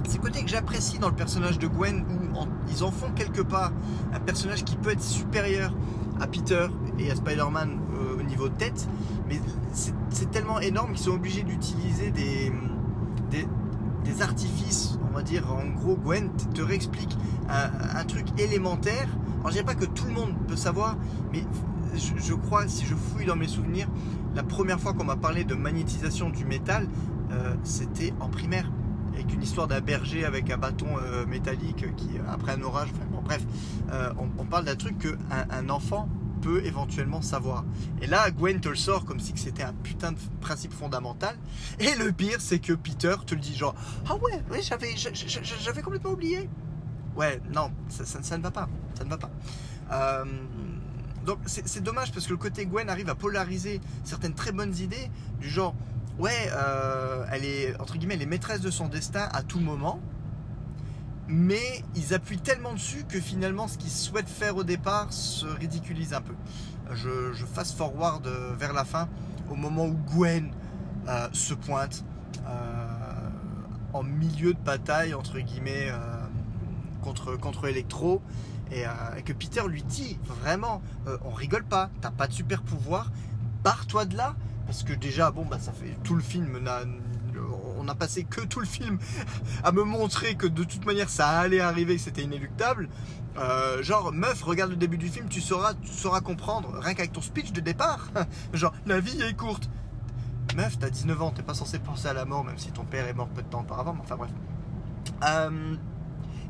c'est 0.08 0.18
le 0.18 0.24
côté 0.24 0.44
que 0.44 0.50
j'apprécie 0.50 1.00
dans 1.00 1.10
le 1.10 1.16
personnage 1.16 1.60
de 1.60 1.68
Gwen 1.68 2.06
où 2.10 2.46
ils 2.70 2.84
en 2.84 2.92
font 2.92 3.12
quelque 3.12 3.42
part 3.42 3.72
un 4.14 4.20
personnage 4.20 4.64
qui 4.64 4.78
peut 4.78 4.92
être 4.92 5.02
supérieur 5.02 5.74
à 6.22 6.28
Peter 6.28 6.68
et 6.98 7.12
à 7.12 7.16
Spider-Man 7.16 7.80
euh, 7.87 7.87
niveau 8.28 8.50
tête, 8.50 8.88
mais 9.28 9.40
c'est 10.10 10.32
tellement 10.32 10.60
énorme 10.60 10.94
qu'ils 10.94 11.06
sont 11.06 11.12
obligés 11.12 11.44
d'utiliser 11.44 12.12
des, 12.12 12.52
des, 13.32 13.48
artifices, 14.22 14.98
on 15.12 15.16
va 15.16 15.22
dire 15.22 15.52
en 15.52 15.68
gros 15.68 15.96
Gwen 15.96 16.32
te 16.54 16.62
réexplique 16.62 17.16
un, 17.50 18.04
truc 18.06 18.26
élémentaire. 18.40 19.08
Alors 19.40 19.48
je 19.48 19.52
dirais 19.52 19.66
pas 19.66 19.76
que 19.76 19.86
tout 19.86 20.06
le 20.06 20.14
monde 20.14 20.34
peut 20.48 20.56
savoir, 20.56 20.98
mais 21.32 21.44
je, 21.96 22.34
crois, 22.34 22.68
si 22.68 22.86
je 22.86 22.96
fouille 22.96 23.26
dans 23.26 23.36
mes 23.36 23.48
souvenirs, 23.48 23.88
la 24.36 24.44
première 24.44 24.80
fois 24.80 24.94
qu'on 24.94 25.04
m'a 25.04 25.18
parlé 25.18 25.44
de 25.44 25.56
magnétisation 25.56 26.30
du 26.30 26.46
métal, 26.46 26.88
euh, 27.32 27.54
c'était 27.64 28.14
en 28.20 28.30
primaire. 28.30 28.72
Avec 29.14 29.34
une 29.34 29.42
histoire 29.42 29.68
d'un 29.68 29.82
berger 29.82 30.26
avec 30.26 30.52
un 30.52 30.58
bâton 30.58 30.88
euh, 31.02 31.26
métallique 31.26 31.96
qui, 31.96 32.10
après 32.28 32.54
un 32.54 32.62
orage, 32.62 32.90
enfin, 32.94 33.06
bon, 33.12 33.22
bref, 33.22 33.44
euh, 33.92 34.12
on, 34.20 34.28
on 34.42 34.46
parle 34.46 34.66
d'un 34.66 34.76
truc 34.76 35.00
qu'un 35.00 35.18
un 35.50 35.70
enfant 35.70 36.08
peut 36.38 36.64
éventuellement 36.66 37.22
savoir. 37.22 37.66
Et 38.02 38.08
là, 38.08 38.30
Gwen 38.32 38.60
te 38.62 38.70
le 38.70 38.76
sort 38.76 39.06
comme 39.06 39.20
si 39.20 39.34
c'était 39.36 39.64
un 39.64 39.74
putain 39.74 40.12
de 40.14 40.18
principe 40.42 40.74
fondamental. 40.74 41.36
Et 41.80 41.96
le 41.96 42.12
pire, 42.12 42.40
c'est 42.40 42.60
que 42.60 42.74
Peter 42.74 43.16
te 43.26 43.36
le 43.36 43.42
dit 43.42 43.56
genre 43.56 43.76
Ah 44.10 44.16
ouais, 44.16 44.42
ouais 44.52 44.62
j'avais, 44.62 44.96
j'a- 44.96 45.14
j'a- 45.14 45.42
j'avais 45.44 45.82
complètement 45.82 46.12
oublié. 46.12 46.50
Ouais, 47.16 47.42
non, 47.54 47.72
ça, 47.90 48.38
ne 48.38 48.44
va 48.44 48.52
pas. 48.52 48.70
Ça 48.96 49.04
ne 49.04 49.10
va 49.10 49.18
pas. 49.18 49.32
Euh, 49.92 50.26
donc 51.26 51.40
c'est 51.46 51.68
c'est 51.68 51.82
dommage 51.82 52.12
parce 52.12 52.26
que 52.26 52.32
le 52.32 52.38
côté 52.38 52.66
Gwen 52.66 52.90
arrive 52.90 53.10
à 53.10 53.16
polariser 53.16 53.82
certaines 54.04 54.34
très 54.34 54.52
bonnes 54.52 54.76
idées 54.78 55.10
du 55.40 55.50
genre 55.50 55.76
ouais, 56.20 56.50
euh, 56.54 57.26
elle 57.32 57.44
est 57.46 57.80
entre 57.82 57.98
guillemets, 57.98 58.14
elle 58.16 58.22
est 58.22 58.26
maîtresse 58.28 58.62
de 58.62 58.72
son 58.72 58.88
destin 58.88 59.28
à 59.34 59.44
tout 59.44 59.60
moment. 59.60 60.00
Mais 61.28 61.84
ils 61.96 62.14
appuient 62.14 62.40
tellement 62.40 62.74
dessus 62.74 63.04
que 63.08 63.20
finalement 63.20 63.68
ce 63.68 63.78
qu'ils 63.78 63.92
souhaitent 63.92 64.30
faire 64.30 64.56
au 64.56 64.64
départ 64.64 65.12
se 65.12 65.46
ridiculise 65.46 66.14
un 66.14 66.22
peu. 66.22 66.34
Je, 66.94 67.34
je 67.34 67.46
fast 67.46 67.78
forward 67.78 68.26
euh, 68.28 68.54
vers 68.58 68.72
la 68.72 68.86
fin 68.86 69.10
au 69.52 69.56
moment 69.56 69.86
où 69.86 69.94
Gwen 69.94 70.52
euh, 71.08 71.28
se 71.34 71.54
pointe 71.54 72.06
euh, 72.46 73.30
en 73.94 74.04
milieu 74.04 74.54
de 74.54 74.60
bataille 74.60 75.14
entre 75.14 75.40
guillemets 75.40 75.92
contre, 77.02 77.68
Electro 77.68 78.22
et, 78.72 78.84
que 79.24 79.32
Peter 79.32 79.62
lui 79.68 79.84
dit 79.84 80.20
vraiment 80.28 80.82
on 81.24 81.32
rigole 81.32 81.64
pas, 81.64 81.90
t'as 82.02 82.12
pas 82.12 82.28
de 82.28 82.34
super 82.34 82.62
pouvoir, 82.62 83.12
barre-toi 83.64 84.06
de 84.06 84.18
là 84.18 84.36
parce 84.66 84.84
que 84.84 84.94
déjà 84.94 85.32
bon 85.32 85.46
bah 85.46 85.58
ça 85.60 85.72
fait 85.72 85.98
tout 86.04 86.16
le 86.16 86.22
film 86.22 86.60
on 87.88 87.92
a 87.92 87.96
passé 87.96 88.24
que 88.24 88.42
tout 88.42 88.60
le 88.60 88.66
film 88.66 89.00
à 89.64 89.72
me 89.72 89.84
montrer 89.84 90.36
que 90.36 90.46
de 90.48 90.64
toute 90.64 90.86
manière 90.86 91.10
ça 91.10 91.28
allait 91.30 91.62
arriver, 91.62 91.96
que 91.96 92.02
c'était 92.02 92.24
inéluctable. 92.24 92.90
Euh, 93.38 93.82
genre 93.84 94.12
meuf, 94.12 94.42
regarde 94.44 94.72
le 94.72 94.76
début 94.78 94.98
du 94.98 95.08
film, 95.08 95.28
tu 95.30 95.42
sauras, 95.42 95.74
tu 95.76 95.92
sauras 95.92 96.22
comprendre 96.22 96.74
rien 96.80 96.94
qu'avec 96.96 97.14
ton 97.14 97.22
speech 97.22 97.52
de 97.54 97.62
départ. 97.62 98.10
genre 98.54 98.74
la 98.86 99.00
vie 99.00 99.22
est 99.22 99.36
courte. 99.36 99.70
Meuf, 100.56 100.78
t'as 100.80 100.90
19 100.90 101.22
ans, 101.22 101.32
t'es 101.32 101.44
pas 101.44 101.54
censé 101.54 101.78
penser 101.80 102.08
à 102.08 102.14
la 102.14 102.26
mort, 102.26 102.44
même 102.44 102.58
si 102.58 102.72
ton 102.72 102.84
père 102.84 103.08
est 103.08 103.14
mort 103.14 103.28
peu 103.28 103.42
de 103.44 103.48
temps 103.48 103.62
auparavant. 103.62 103.94
mais 103.94 104.02
Enfin 104.02 104.16
bref. 104.18 104.32
Euh, 105.24 105.76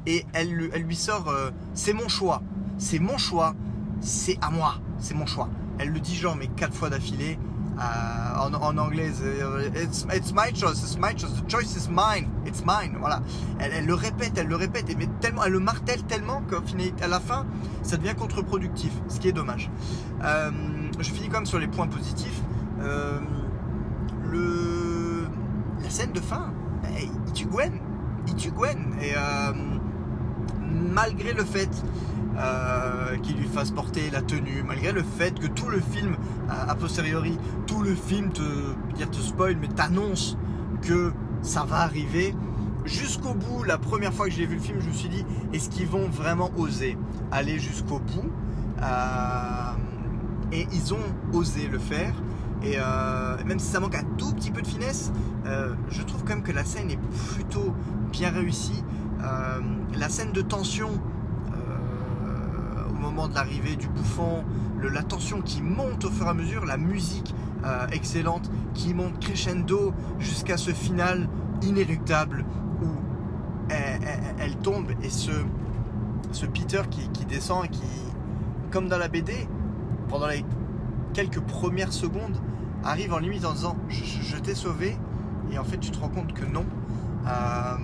et 0.06 0.26
elle, 0.34 0.50
lui- 0.50 0.96
sort 0.96 1.28
euh, 1.30 1.52
c'est 1.74 1.94
mon 1.94 2.08
choix, 2.08 2.42
c'est 2.78 3.00
mon 3.00 3.18
choix, 3.18 3.54
c'est 4.02 4.38
à 4.42 4.50
moi, 4.50 4.76
c'est 5.00 5.14
mon 5.14 5.26
choix. 5.26 5.50
Elle 5.80 5.90
le 5.90 6.00
dit 6.00 6.16
genre 6.16 6.36
mais 6.36 6.48
quatre 6.48 6.74
fois 6.74 6.90
d'affilée. 6.90 7.38
Euh, 7.80 8.60
en, 8.60 8.78
anglais, 8.78 9.12
euh, 9.22 9.70
it's, 9.76 10.08
it's 10.12 10.34
my 10.34 10.54
choice, 10.54 10.82
it's 10.82 10.98
my 10.98 11.16
choice, 11.16 11.32
the 11.34 11.50
choice 11.50 11.76
is 11.76 11.88
mine, 11.88 12.28
it's 12.46 12.64
mine. 12.66 12.98
Voilà. 13.00 13.22
Elle, 13.60 13.86
le 13.86 13.94
répète, 13.94 14.34
elle 14.38 14.48
le 14.48 14.56
répète, 14.56 14.90
et 14.90 14.96
mais 14.96 15.08
tellement, 15.22 15.44
elle 15.46 15.52
le 15.52 15.60
martèle 15.60 16.02
tellement 16.04 16.42
qu'au 16.50 16.62
final, 16.62 16.92
à 17.02 17.08
la 17.08 17.20
fin, 17.20 17.46
ça 17.84 17.98
devient 17.98 18.16
contre-productif, 18.16 18.92
ce 19.08 19.20
qui 19.20 19.28
est 19.28 19.34
dommage. 19.34 19.70
Euh, 20.24 20.50
je 21.00 21.12
finis 21.12 21.30
quand 21.30 21.38
même 21.38 21.46
sur 21.46 21.60
les 21.60 21.68
points 21.68 21.88
positifs. 21.88 22.42
Le, 24.32 25.28
la 25.82 25.90
scène 25.90 26.12
de 26.12 26.20
fin, 26.20 26.52
il 27.00 27.34
tue 27.34 27.46
Gwen, 27.46 27.80
il 28.28 28.36
tue 28.36 28.52
Gwen, 28.52 28.96
et 29.02 29.14
malgré 30.94 31.34
le 31.34 31.44
fait 31.44 31.70
euh, 32.38 33.18
qu'il 33.18 33.36
lui 33.38 33.48
fasse 33.48 33.72
porter 33.72 34.12
la 34.12 34.22
tenue, 34.22 34.64
malgré 34.66 34.92
le 34.92 35.02
fait 35.02 35.40
que 35.40 35.48
tout 35.48 35.70
le 35.70 35.80
film, 35.80 36.16
a, 36.50 36.76
posteriori, 36.76 37.38
tout 37.66 37.82
le 37.82 37.96
film 37.96 38.32
te, 38.32 38.42
dire 38.96 39.10
te 39.10 39.18
spoil, 39.18 39.58
mais 39.60 39.68
t'annonce 39.68 40.38
que 40.82 41.12
ça 41.42 41.64
va 41.64 41.78
arriver. 41.78 42.36
Jusqu'au 42.86 43.34
bout, 43.34 43.64
la 43.64 43.78
première 43.78 44.14
fois 44.14 44.28
que 44.28 44.32
j'ai 44.32 44.46
vu 44.46 44.56
le 44.56 44.62
film, 44.62 44.78
je 44.80 44.88
me 44.88 44.94
suis 44.94 45.10
dit, 45.10 45.26
est-ce 45.52 45.70
qu'ils 45.70 45.88
vont 45.88 46.08
vraiment 46.10 46.52
oser 46.58 46.98
aller 47.32 47.60
jusqu'au 47.60 48.00
bout? 48.00 48.30
Euh, 48.82 49.72
Et 50.52 50.68
ils 50.72 50.94
ont 50.94 51.34
osé 51.34 51.68
le 51.68 51.80
faire. 51.80 52.14
Et 52.62 52.76
euh, 52.78 53.44
même 53.46 53.60
si 53.60 53.68
ça 53.68 53.80
manque 53.80 53.96
un 53.96 54.06
tout 54.18 54.32
petit 54.34 54.52
peu 54.52 54.62
de 54.62 54.68
finesse, 54.68 55.12
je 55.90 56.04
trouve 56.04 56.24
quand 56.24 56.36
même 56.36 56.44
que 56.44 56.52
la 56.52 56.66
scène 56.66 56.92
est 56.92 57.00
plutôt 57.34 57.74
bien 58.12 58.30
réussie. 58.30 58.84
La 59.98 60.10
scène 60.10 60.32
de 60.32 60.42
tension 60.42 60.90
moment 62.98 63.28
de 63.28 63.36
l'arrivée 63.36 63.76
du 63.76 63.88
bouffon, 63.88 64.44
la 64.82 65.04
tension 65.04 65.42
qui 65.42 65.62
monte 65.62 66.06
au 66.06 66.10
fur 66.12 66.26
et 66.26 66.30
à 66.30 66.34
mesure, 66.34 66.66
la 66.66 66.78
musique 66.78 67.34
euh, 67.66 67.88
excellente 67.92 68.50
qui 68.74 68.94
monte 68.94 69.20
crescendo 69.20 69.94
jusqu'à 70.20 70.58
ce 70.58 70.72
final 70.72 71.28
inéluctable 71.62 72.46
où 72.84 72.88
elle, 73.70 74.00
elle- 74.04 74.36
elle 74.40 74.56
tombe 74.58 74.92
et 75.04 75.10
ce, 75.10 75.32
Peter 76.54 76.82
qui, 76.90 77.26
descend 77.26 77.66
et 77.66 77.70
qui, 77.70 77.82
comme 78.72 78.88
dans 78.88 78.98
la 78.98 79.08
BD, 79.08 79.48
pendant 80.10 80.28
les 80.28 80.46
quelques 81.14 81.40
premières 81.42 81.94
secondes, 81.94 82.38
arrive 82.84 83.14
en 83.14 83.18
limite 83.20 83.44
en 83.46 83.54
disant 83.54 83.76
je 83.90 84.38
t'ai 84.38 84.54
sauvé 84.56 84.96
et 85.52 85.58
en 85.58 85.64
fait 85.64 85.78
tu 85.80 85.90
te 85.92 86.00
rends 86.00 86.10
compte 86.10 86.34
que 86.34 86.46
non. 86.46 86.66
Euh, 87.28 87.76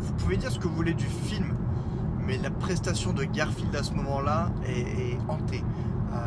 vous 0.00 0.12
pouvez 0.14 0.36
dire 0.36 0.50
ce 0.50 0.58
que 0.58 0.66
vous 0.68 0.74
voulez 0.74 0.94
du 0.94 1.06
film, 1.06 1.54
mais 2.26 2.38
la 2.38 2.50
prestation 2.50 3.12
de 3.12 3.24
Garfield 3.24 3.74
à 3.74 3.82
ce 3.82 3.92
moment-là 3.94 4.50
est, 4.66 5.16
hantée. 5.28 5.62
Euh, 6.12 6.18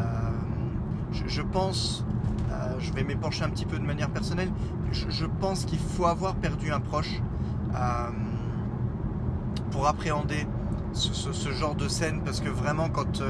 je, 1.12 1.42
pense, 1.42 2.06
euh, 2.52 2.76
je 2.80 2.94
vais 2.94 3.04
m'épancher 3.04 3.44
un 3.44 3.50
petit 3.50 3.66
peu 3.66 3.78
de 3.78 3.86
manière 3.86 4.10
personnelle, 4.10 4.52
je, 4.92 5.26
pense 5.26 5.66
qu'il 5.66 5.80
faut 5.80 6.06
avoir 6.06 6.36
perdu 6.36 6.72
un 6.72 6.80
proche 6.80 7.22
euh, 7.76 8.10
pour 9.72 9.88
appréhender 9.88 10.48
ce, 10.94 11.52
genre 11.52 11.76
de 11.76 11.88
scène 11.88 12.22
parce 12.26 12.42
que 12.42 12.50
vraiment 12.50 12.90
quand, 12.90 13.22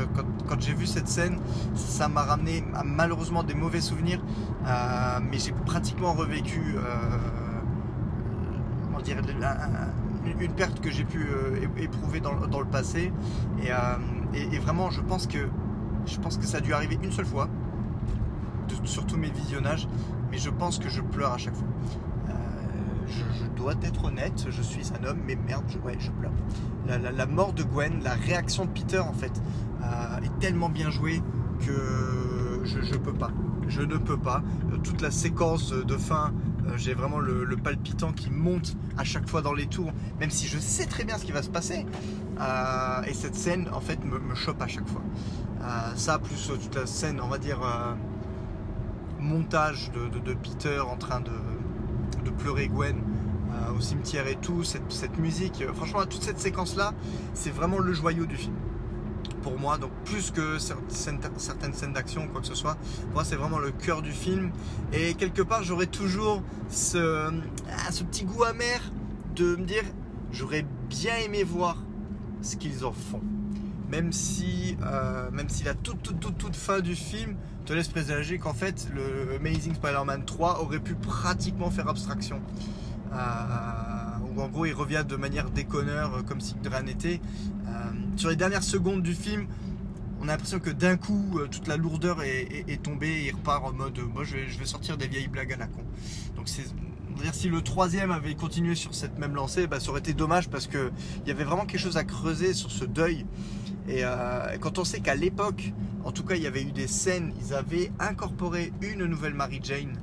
quand, 0.48 0.62
j'ai 0.62 0.74
vu 0.74 0.88
cette 0.88 1.10
scène 1.10 1.38
ça 1.76 2.08
m'a 2.08 2.22
ramené 2.22 2.64
malheureusement 2.86 3.44
des 3.44 3.54
mauvais 3.54 3.82
souvenirs 3.82 4.22
mais 5.30 5.40
j'ai 5.40 5.52
pratiquement 5.66 6.14
revécu 6.14 6.78
comment 8.86 9.02
dire, 9.02 9.18
un- 9.18 9.46
un- 9.46 10.09
une 10.40 10.52
perte 10.54 10.80
que 10.80 10.90
j'ai 10.92 11.04
pu 11.04 11.28
euh, 11.28 11.56
éprouver 11.78 12.20
dans, 12.20 12.34
le 12.34 12.66
passé 12.66 13.12
et, 13.62 13.72
euh, 13.72 13.76
et- 14.34 14.60
vraiment 14.60 14.90
je 14.92 15.02
pense 15.02 15.28
que 15.28 15.40
je 16.06 16.18
pense 16.20 16.38
que 16.38 16.46
ça 16.46 16.58
a 16.58 16.62
dû 16.62 16.74
arriver 16.74 16.98
une 17.02 17.12
seule 17.12 17.26
fois 17.26 17.48
sur 18.84 19.06
tous 19.06 19.18
mes 19.18 19.30
visionnages 19.30 19.88
mais 20.32 20.38
je 20.38 20.50
pense 20.50 20.80
que 20.80 20.90
je 20.90 21.02
pleure 21.02 21.34
à 21.34 21.38
chaque 21.38 21.56
fois 21.56 21.68
Euh, 22.30 22.34
je, 23.08 23.46
dois 23.58 23.74
être 23.84 24.06
honnête, 24.06 24.46
je 24.50 24.62
suis 24.62 24.86
un 24.98 25.04
homme, 25.06 25.20
mais 25.28 25.36
merde, 25.36 25.66
je, 25.68 25.78
ouais, 25.80 25.98
je 26.00 26.12
pleure. 26.12 26.32
La, 26.88 27.26
mort 27.26 27.52
de 27.52 27.64
Gwen, 27.64 28.02
la 28.04 28.14
réaction 28.14 28.66
de 28.66 28.70
Peter 28.70 29.00
en 29.00 29.14
fait, 29.14 29.34
est 30.24 30.40
tellement 30.40 30.70
bien 30.70 30.90
jouée 30.92 31.22
que 31.66 32.62
je, 32.64 32.82
je 32.82 32.96
peux 32.96 33.14
pas. 33.14 33.32
Je 33.68 33.82
ne 33.82 33.98
peux 33.98 34.18
pas. 34.18 34.42
Toute 34.84 35.02
la 35.02 35.12
séquence 35.12 35.72
de 35.74 35.98
fin, 35.98 36.32
j'ai 36.78 36.94
vraiment 36.94 37.20
le, 37.20 37.58
palpitant 37.58 38.12
qui 38.12 38.30
monte 38.30 38.76
à 38.98 39.04
chaque 39.04 39.28
fois 39.28 39.42
dans 39.42 39.54
les 39.54 39.68
tours, 39.68 39.92
même 40.20 40.30
si 40.30 40.48
je 40.48 40.58
sais 40.58 40.86
très 40.86 41.04
bien 41.04 41.18
ce 41.18 41.26
qui 41.26 41.32
va 41.32 41.42
se 41.42 41.50
passer. 41.50 41.86
Euh, 42.40 43.02
et 43.04 43.14
cette 43.14 43.36
scène, 43.36 43.70
en 43.74 43.82
fait, 43.82 44.04
me, 44.04 44.36
chope 44.36 44.62
à 44.62 44.68
chaque 44.68 44.88
fois. 44.88 45.02
Euh, 45.62 45.96
ça, 45.96 46.20
plus 46.20 46.50
euh, 46.50 46.56
toute 46.56 46.76
la 46.76 46.86
scène, 46.86 47.20
on 47.22 47.28
va 47.28 47.38
dire, 47.38 47.62
euh, 47.62 47.94
montage 49.20 49.92
de, 49.92 50.34
Peter 50.34 50.80
en 50.80 50.96
train 50.96 51.20
de, 51.20 51.32
pleurer 52.38 52.68
Gwen 52.68 52.96
euh, 52.96 53.78
au 53.78 53.82
cimetière 53.82 54.28
et 54.28 54.36
tout, 54.36 54.64
cette, 54.64 55.18
musique, 55.18 55.62
euh, 55.62 55.74
franchement, 55.74 56.06
toute 56.06 56.24
cette 56.24 56.40
séquence-là, 56.40 56.94
c'est 57.34 57.50
vraiment 57.50 57.80
le 57.80 57.92
joyau 57.92 58.26
du 58.26 58.38
film. 58.38 58.56
Pour 59.42 59.58
moi, 59.58 59.78
donc 59.78 59.92
plus 60.06 60.32
que 60.32 60.58
certaines, 60.60 61.74
scènes 61.74 61.94
d'action 61.94 62.28
quoi 62.28 62.42
que 62.42 62.48
ce 62.48 62.56
soit, 62.56 62.78
moi 63.14 63.24
c'est 63.24 63.36
vraiment 63.36 63.60
le 63.60 63.72
cœur 63.72 64.02
du 64.02 64.12
film. 64.12 64.52
Et 64.94 65.14
quelque 65.14 65.42
part, 65.42 65.64
j'aurais 65.64 65.88
toujours 65.88 66.44
ce, 66.70 67.32
ah, 67.72 67.92
ce 67.92 68.04
petit 68.04 68.26
goût 68.26 68.44
amer 68.44 68.82
de 69.36 69.56
me 69.56 69.66
dire, 69.66 69.84
j'aurais 70.32 70.66
bien 70.90 71.16
aimé 71.18 71.44
voir 71.44 71.78
ce 72.42 72.56
qu'ils 72.56 72.86
en 72.86 72.92
font. 72.92 73.22
Même 73.90 74.12
si, 74.12 74.78
euh, 74.84 75.32
même 75.32 75.50
si 75.50 75.64
la 75.64 75.74
toute, 75.74 76.04
toute, 76.04 76.20
toute, 76.20 76.38
toute 76.38 76.56
fin 76.56 76.80
du 76.80 76.96
film 76.96 77.36
te 77.66 77.74
laisse 77.74 77.88
présager 77.88 78.38
qu'en 78.38 78.54
fait, 78.54 78.88
le 78.94 79.36
Amazing 79.38 79.76
Spider-Man 79.76 80.26
3 80.26 80.62
aurait 80.62 80.80
pu 80.80 80.96
pratiquement 80.96 81.72
faire 81.72 81.88
abstraction. 81.88 82.42
Euh, 83.14 83.16
en 84.42 84.50
gros, 84.50 84.66
il 84.66 84.74
revient 84.74 85.04
de 85.08 85.16
manière 85.16 85.50
déconneur, 85.50 86.14
euh, 86.16 86.22
comme 86.22 86.42
si 86.42 86.56
de 86.56 86.70
rien 86.70 86.84
n'était. 86.84 87.22
Euh, 87.68 87.72
sur 88.18 88.30
les 88.30 88.36
dernières 88.36 88.64
secondes 88.64 89.02
du 89.02 89.14
film, 89.14 89.48
on 90.22 90.24
a 90.24 90.32
l'impression 90.32 90.60
que 90.60 90.70
d'un 90.70 90.98
coup, 90.98 91.40
euh, 91.40 91.48
toute 91.48 91.68
la 91.68 91.78
lourdeur 91.78 92.22
est, 92.24 92.84
tombée 92.84 93.08
et 93.08 93.28
il 93.28 93.32
repart 93.36 93.64
en 93.64 93.72
mode 93.72 94.00
moi 94.14 94.24
je 94.24 94.36
vais, 94.36 94.66
sortir 94.66 94.98
des 94.98 95.08
vieilles 95.08 95.28
blagues 95.28 95.54
à 95.54 95.58
la 95.58 95.68
con. 95.68 95.84
Donc 96.36 96.48
si 97.34 97.50
le 97.50 97.62
troisième 97.62 98.12
avait 98.12 98.36
continué 98.36 98.76
sur 98.76 98.94
cette 98.94 99.18
même 99.18 99.36
lancée, 99.36 99.68
bah, 99.68 99.80
ça 99.80 99.90
aurait 99.92 100.00
été 100.00 100.14
dommage 100.14 100.50
parce 100.50 100.68
qu'il 100.68 100.92
y 101.26 101.32
avait 101.32 101.44
vraiment 101.44 101.66
quelque 101.66 101.82
chose 101.82 101.98
à 101.98 102.04
creuser 102.04 102.54
sur 102.54 102.72
ce 102.72 102.86
deuil. 102.86 103.26
Et 103.88 104.04
quand 104.60 104.78
on 104.78 104.84
sait 104.84 105.00
qu'à 105.00 105.16
l'époque, 105.16 105.74
en 106.04 106.12
tout 106.12 106.24
cas, 106.24 106.36
il 106.36 106.44
y 106.44 106.48
avait 106.48 106.62
eu 106.62 106.72
des 106.72 106.88
scènes, 106.88 107.34
ils 107.42 107.56
avaient 107.56 107.92
incorporé 108.00 108.72
une 108.82 109.06
nouvelle 109.06 109.34
Mary 109.34 109.60
Jane 109.64 109.98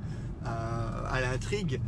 à 0.45 1.21
l'intrigue. 1.21 1.81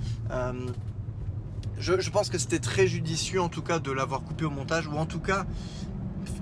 Je, 1.79 2.11
pense 2.11 2.29
que 2.29 2.39
c'était 2.39 2.59
très 2.59 2.87
judicieux 2.87 3.41
en 3.41 3.49
tout 3.49 3.63
cas 3.63 3.79
de 3.79 3.91
l'avoir 3.93 4.23
coupé 4.23 4.45
au 4.45 4.51
montage, 4.51 4.87
ou 4.89 4.97
en 4.97 5.07
tout 5.07 5.21
cas, 5.21 5.47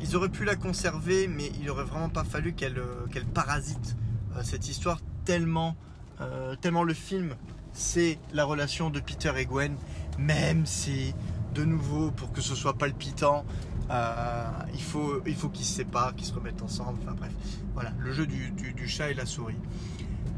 ils 0.00 0.16
auraient 0.16 0.30
pu 0.30 0.44
la 0.44 0.56
conserver, 0.56 1.28
mais 1.28 1.52
il 1.60 1.70
aurait 1.70 1.84
vraiment 1.84 2.08
pas 2.08 2.24
fallu 2.24 2.54
qu'elle 2.54 2.76
parasite 3.34 3.96
cette 4.42 4.68
histoire 4.68 4.98
tellement, 5.24 5.76
tellement 6.60 6.82
le 6.82 6.94
film, 6.94 7.34
c'est 7.76 8.18
la 8.32 8.44
relation 8.44 8.90
de 8.90 9.00
Peter 9.00 9.32
et 9.36 9.44
Gwen, 9.44 9.76
même 10.18 10.64
si, 10.66 11.14
de 11.54 11.64
nouveau, 11.64 12.10
pour 12.10 12.32
que 12.32 12.40
ce 12.40 12.54
soit 12.54 12.74
palpitant, 12.74 13.44
euh, 13.90 14.44
il 14.74 14.82
faut, 14.82 15.22
il 15.26 15.34
faut 15.34 15.48
qu'ils 15.48 15.66
se 15.66 15.74
séparent, 15.74 16.14
qu'ils 16.16 16.26
se 16.26 16.34
remettent 16.34 16.62
ensemble. 16.62 16.98
Enfin 17.02 17.14
bref, 17.14 17.32
voilà, 17.74 17.92
le 17.98 18.12
jeu 18.12 18.26
du, 18.26 18.88
chat 18.88 19.10
et 19.10 19.14
la 19.14 19.26
souris. 19.26 19.58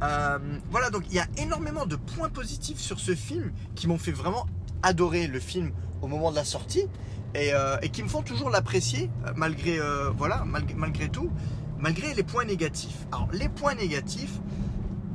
Euh, 0.02 0.38
voilà, 0.70 0.90
donc 0.90 1.04
il 1.08 1.14
y 1.14 1.18
a 1.18 1.26
énormément 1.38 1.86
de 1.86 1.96
points 1.96 2.28
positifs 2.28 2.78
sur 2.78 3.00
ce 3.00 3.14
film 3.14 3.52
qui 3.74 3.88
m'ont 3.88 3.98
fait 3.98 4.12
vraiment 4.12 4.46
adorer 4.82 5.26
le 5.26 5.40
film 5.40 5.72
au 6.02 6.06
moment 6.06 6.30
de 6.30 6.36
la 6.36 6.44
sortie 6.44 6.86
et, 7.34 7.52
euh, 7.52 7.76
qui 7.92 8.02
me 8.02 8.08
font 8.08 8.22
toujours 8.22 8.50
l'apprécier 8.50 9.10
malgré, 9.36 9.78
voilà, 10.16 10.44
malgré, 10.44 11.08
tout, 11.08 11.30
malgré 11.78 12.14
les 12.14 12.22
points 12.22 12.44
négatifs. 12.44 13.06
Alors 13.12 13.28
les 13.32 13.48
points 13.48 13.74
négatifs, 13.74 14.38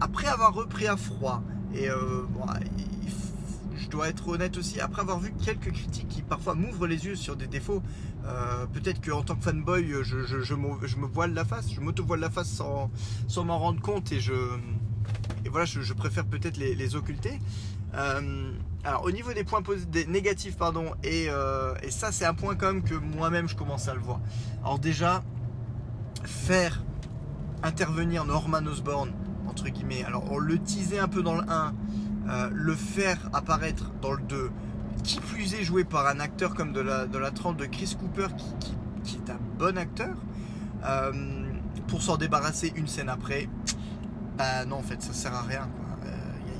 après 0.02 0.28
avoir 0.28 0.54
repris 0.54 0.88
à 0.88 0.98
froid 0.98 1.42
et 1.74 1.88
bon, 1.90 2.46
je 3.84 3.90
dois 3.90 4.10
être 4.10 4.28
honnête 4.28 4.58
aussi, 4.58 4.80
après 4.80 5.02
avoir 5.02 5.20
vu 5.20 5.34
quelques 5.44 5.72
critiques 5.72 6.08
qui 6.08 6.22
parfois 6.22 6.56
m'ouvrent 6.56 6.88
les 6.88 7.06
yeux 7.06 7.16
sur 7.16 7.36
des 7.36 7.48
défauts, 7.48 7.82
euh, 8.26 8.66
peut-être 8.68 9.06
qu'en 9.06 9.22
tant 9.22 9.36
que 9.36 9.44
fanboy, 9.44 9.86
je, 10.04 10.24
je, 10.26 10.56
me, 10.56 11.08
voile 11.08 11.34
la 11.34 11.46
face, 11.46 11.72
je 11.74 11.82
m'auto-voile 11.82 12.20
la 12.20 12.30
face 12.30 12.50
sans, 12.50 12.90
sans 13.28 13.44
m'en 13.44 13.60
rendre 13.60 13.82
compte 13.82 14.12
et 14.12 14.20
je, 14.20 14.34
et 15.46 15.50
voilà, 15.50 15.66
je, 15.66 15.94
préfère 15.94 16.26
peut-être 16.26 16.58
les, 16.58 16.96
occulter. 16.96 17.40
Euh, 17.96 18.52
alors 18.84 19.06
au 19.06 19.12
niveau 19.12 19.34
des 19.34 19.44
points 19.44 19.62
négatifs, 20.08 20.58
pardon, 20.58 20.94
et, 21.04 21.28
euh, 21.30 21.74
et 21.84 21.92
ça 21.92 22.12
c'est 22.12 22.26
un 22.26 22.34
point 22.34 22.56
quand 22.56 22.68
même 22.68 22.84
que 22.84 22.96
moi-même 22.96 23.48
je 23.48 23.56
commence 23.56 23.88
à 23.88 23.94
le 23.94 24.02
voir. 24.02 24.20
Alors 24.64 24.80
déjà, 24.80 25.24
faire 26.24 26.84
intervenir 27.64 28.26
Norman 28.26 28.66
Osborn, 28.66 29.12
entre 29.48 29.70
guillemets, 29.70 30.04
alors 30.04 30.30
on 30.32 30.38
le 30.38 30.58
teasait 30.58 31.00
un 31.00 31.08
peu 31.08 31.24
dans 31.24 31.36
le 31.36 31.50
1, 31.50 31.74
euh, 32.28 32.50
le 32.52 32.76
faire 32.76 33.30
apparaître 33.32 33.92
dans 34.02 34.12
le 34.12 34.24
2, 34.24 34.52
qui 35.04 35.20
plus 35.20 35.54
est 35.54 35.64
joué 35.64 35.86
par 35.86 36.06
un 36.08 36.20
acteur 36.20 36.54
comme 36.54 36.74
de 36.74 36.82
la, 36.82 37.06
de 37.06 37.18
la 37.18 37.32
trempe 37.32 37.58
de 37.58 37.66
Chris 37.66 37.96
Cooper, 37.98 38.28
qui, 38.60 38.76
qui, 39.04 39.16
est 39.16 39.32
un 39.32 39.40
bon 39.58 39.78
acteur, 39.78 40.16
euh, 40.84 41.12
pour 41.88 42.02
s'en 42.02 42.18
débarrasser 42.18 42.74
une 42.76 42.88
scène 42.88 43.10
après, 43.10 43.48
bah 44.38 44.66
non, 44.66 44.78
en 44.78 44.82
fait, 44.82 45.02
ça 45.02 45.14
sert 45.14 45.34
à 45.34 45.42
rien. 45.42 45.70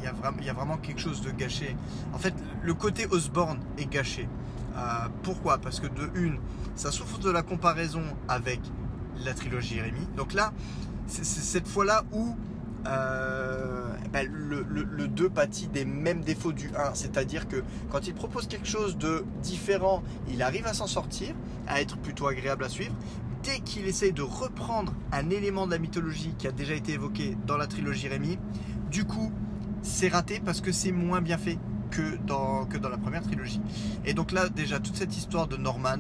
Il 0.04 0.08
euh, 0.10 0.46
y, 0.46 0.50
a 0.50 0.54
vraiment 0.54 0.78
quelque 0.78 1.00
chose 1.00 1.22
de 1.22 1.32
gâché. 1.32 1.76
En 2.14 2.18
fait, 2.18 2.34
le 2.62 2.74
côté 2.74 3.08
Osborne 3.10 3.60
est 3.78 3.90
gâché. 3.90 4.28
pourquoi? 5.24 5.58
Parce 5.58 5.80
que 5.80 5.88
de 5.88 6.10
une, 6.16 6.38
ça 6.76 6.92
souffre 6.92 7.20
de 7.20 7.30
la 7.30 7.42
comparaison 7.42 8.04
avec 8.28 8.60
la 9.24 9.34
trilogie 9.34 9.80
Rémi. 9.80 10.08
Donc 10.18 10.34
là, 10.34 10.54
c'est 11.08 11.26
cette 11.26 11.68
fois-là 11.68 12.04
où 12.12 12.36
euh, 12.86 13.88
ben, 14.12 14.30
le, 14.30 15.08
2 15.08 15.30
pâtit 15.30 15.68
des 15.68 15.86
mêmes 15.86 16.22
défauts 16.22 16.52
du 16.52 16.70
1. 16.76 16.94
C'est-à-dire 16.94 17.48
que 17.48 17.64
quand 17.92 18.08
il 18.08 18.14
propose 18.14 18.48
quelque 18.48 18.68
chose 18.68 18.98
de 18.98 19.24
différent, 19.42 20.04
il 20.30 20.42
arrive 20.42 20.68
à 20.68 20.74
s'en 20.74 20.88
sortir, 20.88 21.34
à 21.68 21.82
être 21.82 21.98
plutôt 21.98 22.28
agréable 22.28 22.64
à 22.64 22.70
suivre. 22.70 22.94
Dès 23.44 23.60
qu'il 23.60 23.86
essaie 23.88 24.12
de 24.12 24.22
reprendre 24.22 24.94
un 25.12 25.30
élément 25.30 25.66
de 25.66 25.72
la 25.72 25.78
mythologie 25.78 26.34
qui 26.38 26.48
a 26.48 26.52
déjà 26.52 26.74
été 26.74 26.94
évoqué 26.94 27.38
dans 27.46 27.58
la 27.58 27.68
trilogie 27.68 28.08
Rémi, 28.08 28.38
du 28.90 29.06
coup, 29.06 29.32
c'est 29.84 30.08
raté 30.08 30.42
parce 30.44 30.62
que 30.62 30.72
c'est 30.72 30.92
moins 30.92 31.22
bien 31.22 31.38
fait 31.38 31.60
que 31.92 32.18
dans, 32.26 32.66
que 32.66 32.78
dans 32.78 32.90
la 32.90 32.98
première 32.98 33.22
trilogie. 33.22 33.62
Et 34.06 34.16
donc 34.16 34.32
là, 34.32 34.50
déjà, 34.50 34.80
toute 34.80 34.96
cette 34.96 35.16
histoire 35.16 35.48
de 35.48 35.58
Norman, 35.58 36.00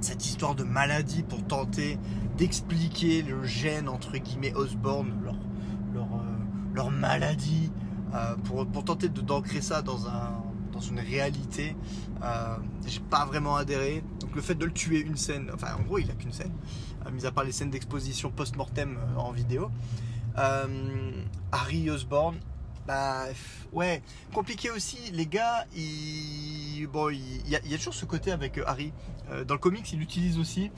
cette 0.00 0.24
histoire 0.24 0.54
de 0.54 0.64
maladie 0.64 1.22
pour 1.22 1.44
tenter 1.44 1.98
d'expliquer 2.38 3.22
le 3.22 3.44
gène 3.44 3.88
entre 3.88 4.16
guillemets 4.16 4.54
Osborne, 4.54 5.12
leur 6.74 6.90
maladie, 6.90 7.70
euh, 8.14 8.34
pour, 8.44 8.66
pour, 8.66 8.84
tenter 8.84 9.08
d'ancrer 9.08 9.60
ça 9.60 9.82
dans, 9.82 10.08
un, 10.08 10.42
dans 10.72 10.80
une 10.80 11.00
réalité. 11.00 11.76
Euh, 12.22 12.56
j'ai 12.86 13.00
pas 13.00 13.24
vraiment 13.24 13.56
adhéré. 13.56 14.04
Donc 14.20 14.34
le 14.34 14.42
fait 14.42 14.54
de 14.54 14.64
le 14.64 14.72
tuer 14.72 15.00
une 15.00 15.16
scène, 15.16 15.50
enfin 15.54 15.68
en 15.78 15.82
gros 15.82 15.98
il 15.98 16.10
a 16.10 16.14
qu'une 16.14 16.32
scène, 16.32 16.52
euh, 17.06 17.10
mis 17.10 17.26
à 17.26 17.32
part 17.32 17.44
les 17.44 17.52
scènes 17.52 17.70
d'exposition 17.70 18.30
post-mortem 18.30 18.98
en 19.16 19.32
vidéo. 19.32 19.70
Harry 20.36 21.90
Osborne, 21.90 22.36
bah 22.86 23.24
ouais, 23.72 24.02
compliqué 24.32 24.70
aussi. 24.70 24.98
Les 25.12 25.26
gars, 25.26 25.64
il, 25.74 26.86
bon, 26.92 27.10
y 27.10 27.56
a, 27.56 27.76
toujours 27.78 27.94
ce 27.94 28.04
côté 28.04 28.30
avec 28.30 28.60
Harry. 28.66 28.92
dans 29.46 29.54
le 29.54 29.60
comics, 29.60 29.90
il 29.92 29.98
l'utilise 29.98 30.38
aussi. 30.38 30.70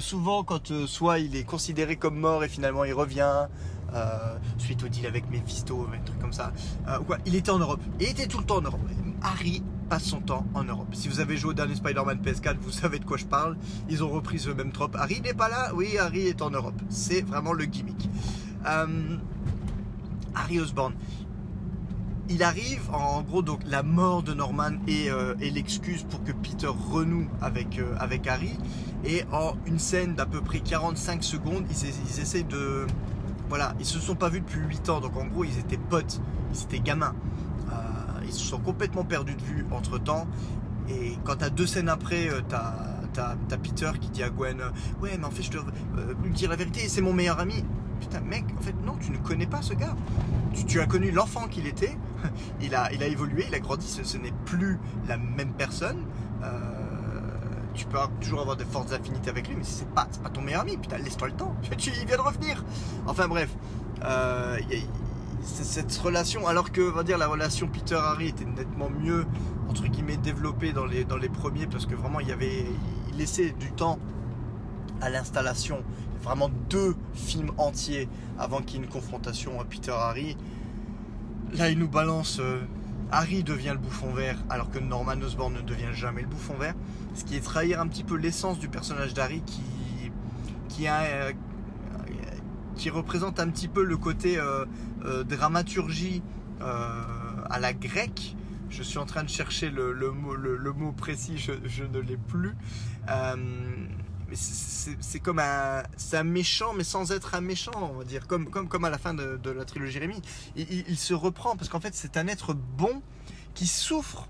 souvent, 0.00 0.42
quand 0.42 0.86
soit 0.86 1.20
il 1.20 1.36
est 1.36 1.44
considéré 1.44 1.96
comme 1.96 2.18
mort 2.18 2.42
et 2.44 2.48
finalement 2.48 2.84
il 2.84 2.92
revient, 2.92 3.46
euh, 3.94 4.36
suite 4.58 4.82
au 4.82 4.88
deal 4.88 5.06
avec 5.06 5.30
Mephisto, 5.30 5.86
un 5.94 6.04
truc 6.04 6.18
comme 6.18 6.32
ça. 6.32 6.52
Euh, 6.88 6.98
quoi, 7.00 7.18
il 7.26 7.34
était 7.36 7.50
en 7.50 7.58
Europe. 7.58 7.80
Il 8.00 8.08
était 8.08 8.26
tout 8.26 8.38
le 8.38 8.44
temps 8.44 8.56
en 8.56 8.62
Europe. 8.62 8.80
Harry 9.22 9.62
passe 9.88 10.04
son 10.04 10.20
temps 10.20 10.46
en 10.54 10.64
Europe. 10.64 10.88
Si 10.94 11.08
vous 11.08 11.20
avez 11.20 11.36
joué 11.36 11.50
au 11.50 11.54
dernier 11.54 11.76
Spider-Man 11.76 12.18
PS4, 12.20 12.56
vous 12.60 12.72
savez 12.72 12.98
de 12.98 13.04
quoi 13.04 13.16
je 13.18 13.26
parle. 13.26 13.56
Ils 13.88 14.02
ont 14.02 14.08
repris 14.08 14.40
ce 14.40 14.50
même 14.50 14.72
trope. 14.72 14.96
Harry 14.96 15.20
n'est 15.20 15.34
pas 15.34 15.48
là 15.48 15.72
Oui, 15.74 15.96
Harry 15.96 16.26
est 16.26 16.42
en 16.42 16.50
Europe. 16.50 16.80
C'est 16.88 17.22
vraiment 17.22 17.52
le 17.52 17.66
gimmick. 17.66 18.08
Euh, 18.66 19.16
Harry 20.34 20.58
Osborn. 20.58 20.94
Il 22.30 22.42
arrive, 22.42 22.88
en 22.92 23.22
gros, 23.22 23.42
donc 23.42 23.60
la 23.66 23.82
mort 23.82 24.22
de 24.22 24.32
Norman 24.32 24.72
est, 24.88 25.10
l'excuse 25.40 26.04
pour 26.04 26.24
que 26.24 26.32
Peter 26.32 26.68
renoue 26.68 27.28
avec, 27.42 27.80
avec 27.98 28.26
Harry. 28.26 28.58
Et 29.04 29.24
en 29.30 29.54
une 29.66 29.78
scène 29.78 30.14
d'à 30.14 30.24
peu 30.24 30.40
près 30.40 30.60
45 30.60 31.22
secondes, 31.22 31.66
ils, 31.70 31.88
ils 31.88 32.20
essaient 32.20 32.42
de, 32.42 32.86
voilà, 33.48 33.74
ils 33.78 33.86
se 33.86 33.98
sont 33.98 34.14
pas 34.14 34.28
vus 34.28 34.40
depuis 34.40 34.60
8 34.60 34.88
ans, 34.88 35.00
donc 35.00 35.16
en 35.16 35.26
gros 35.26 35.44
ils 35.44 35.58
étaient 35.58 35.76
potes, 35.76 36.20
ils 36.52 36.62
étaient 36.62 36.80
gamins. 36.80 37.14
Euh, 37.70 37.74
ils 38.26 38.32
se 38.32 38.44
sont 38.44 38.58
complètement 38.58 39.04
perdus 39.04 39.34
de 39.34 39.42
vue 39.42 39.66
entre 39.70 39.98
temps. 39.98 40.26
Et 40.88 41.16
quand 41.24 41.36
t'as 41.36 41.50
deux 41.50 41.66
scènes 41.66 41.88
après, 41.88 42.28
euh, 42.28 42.40
t'as 42.48 42.74
as, 43.16 43.56
Peter 43.58 43.92
qui 44.00 44.08
dit 44.08 44.22
à 44.22 44.30
Gwen 44.30 44.60
euh, 44.60 44.70
Ouais, 45.00 45.16
mais 45.18 45.24
en 45.24 45.30
fait, 45.30 45.42
je 45.42 45.52
dois 45.52 45.64
lui 46.22 46.30
dire 46.32 46.50
la 46.50 46.56
vérité, 46.56 46.88
c'est 46.88 47.00
mon 47.00 47.12
meilleur 47.12 47.38
ami. 47.38 47.64
Putain, 48.04 48.20
mec, 48.20 48.44
en 48.58 48.62
fait, 48.62 48.74
non, 48.84 48.96
tu 49.00 49.10
ne 49.10 49.18
connais 49.18 49.46
pas 49.46 49.62
ce 49.62 49.74
gars. 49.74 49.96
Tu, 50.66 50.80
as 50.80 50.86
connu 50.86 51.10
l'enfant 51.10 51.48
qu'il 51.48 51.66
était, 51.66 51.96
il 52.60 52.74
a, 52.74 52.92
il 52.92 53.02
a 53.02 53.06
évolué, 53.06 53.44
il 53.48 53.54
a 53.54 53.58
grandi, 53.58 53.86
ce, 53.86 54.16
n'est 54.18 54.32
plus 54.44 54.78
la 55.08 55.16
même 55.16 55.52
personne 55.52 56.04
tu 57.74 57.86
peux 57.86 57.98
toujours 58.20 58.40
avoir 58.40 58.56
de 58.56 58.64
fortes 58.64 58.92
affinités 58.92 59.30
avec 59.30 59.48
lui, 59.48 59.56
mais 59.56 59.64
c'est 59.64 59.88
pas, 59.88 60.06
pas 60.22 60.30
ton 60.30 60.40
meilleur 60.40 60.62
ami, 60.62 60.76
putain, 60.76 60.96
laisse-toi 60.98 61.28
le 61.28 61.34
temps, 61.34 61.54
tu, 61.76 61.90
il 61.90 62.06
vient 62.06 62.16
de 62.16 62.22
revenir. 62.22 62.64
Enfin 63.06 63.28
bref, 63.28 63.50
euh, 64.04 64.58
cette 65.42 65.94
relation, 65.96 66.46
alors 66.46 66.72
que, 66.72 66.90
on 66.90 66.94
va 66.94 67.02
dire, 67.02 67.18
la 67.18 67.26
relation 67.26 67.66
Peter-Harry 67.66 68.28
était 68.28 68.44
nettement 68.44 68.90
mieux, 68.90 69.26
entre 69.68 69.86
guillemets, 69.88 70.16
développée 70.16 70.72
dans 70.72 70.86
les, 70.86 71.04
dans 71.04 71.16
les 71.16 71.28
premiers, 71.28 71.66
parce 71.66 71.86
que 71.86 71.94
vraiment, 71.94 72.20
il 72.20 72.28
y 72.28 72.32
avait, 72.32 72.64
il 73.10 73.16
laissait 73.16 73.50
du 73.50 73.72
temps 73.72 73.98
à 75.04 75.10
l'installation. 75.10 75.82
Vraiment 76.22 76.50
deux 76.70 76.96
films 77.14 77.50
entiers 77.58 78.08
avant 78.38 78.62
qu'il 78.62 78.80
y 78.80 78.82
ait 78.82 78.86
une 78.86 78.90
confrontation 78.90 79.52
Peter-Harry. 79.68 80.36
Là, 81.52 81.70
il 81.70 81.78
nous 81.78 81.88
balance. 81.88 82.38
Euh, 82.40 82.60
Harry 83.12 83.44
devient 83.44 83.72
le 83.72 83.78
bouffon 83.78 84.12
vert 84.12 84.38
alors 84.50 84.70
que 84.70 84.78
Norman 84.78 85.20
Osborn 85.22 85.54
ne 85.54 85.60
devient 85.60 85.92
jamais 85.92 86.22
le 86.22 86.26
bouffon 86.26 86.54
vert. 86.54 86.74
Ce 87.14 87.24
qui 87.24 87.36
est 87.36 87.44
trahir 87.44 87.80
un 87.80 87.86
petit 87.86 88.02
peu 88.02 88.16
l'essence 88.16 88.58
du 88.58 88.68
personnage 88.68 89.14
d'Harry 89.14 89.42
qui, 89.42 89.62
qui, 90.68 90.88
euh, 90.88 91.32
qui 92.76 92.90
représente 92.90 93.38
un 93.38 93.48
petit 93.48 93.68
peu 93.68 93.84
le 93.84 93.96
côté 93.96 94.38
euh, 94.38 94.64
euh, 95.04 95.22
dramaturgie 95.22 96.22
à 96.60 97.60
la 97.60 97.74
grecque. 97.74 98.36
Je 98.70 98.82
suis 98.82 98.98
en 98.98 99.04
train 99.04 99.22
de 99.22 99.28
chercher 99.28 99.70
le, 99.70 99.92
mot, 100.10 100.34
le, 100.34 100.72
mot, 100.72 100.92
précis, 100.92 101.36
je, 101.36 101.84
ne 101.84 101.98
l'ai 101.98 102.16
plus. 102.16 102.54
C'est 104.32 105.20
comme 105.20 105.38
un, 105.38 105.82
un 106.12 106.24
méchant, 106.24 106.72
mais 106.74 106.84
sans 106.84 107.12
être 107.12 107.34
un 107.34 107.40
méchant, 107.40 107.72
on 107.76 107.98
va 107.98 108.04
dire, 108.04 108.26
comme, 108.26 108.48
comme, 108.48 108.68
comme 108.68 108.84
à 108.84 108.90
la 108.90 108.98
fin 108.98 109.14
de, 109.14 109.50
la 109.50 109.64
trilogie 109.64 109.98
Rémi. 109.98 110.20
Il, 110.56 110.98
se 110.98 111.14
reprend 111.14 111.56
parce 111.56 111.68
qu'en 111.68 111.80
fait, 111.80 111.94
c'est 111.94 112.16
un 112.16 112.26
être 112.26 112.54
bon 112.54 113.02
qui 113.54 113.66
souffre 113.66 114.28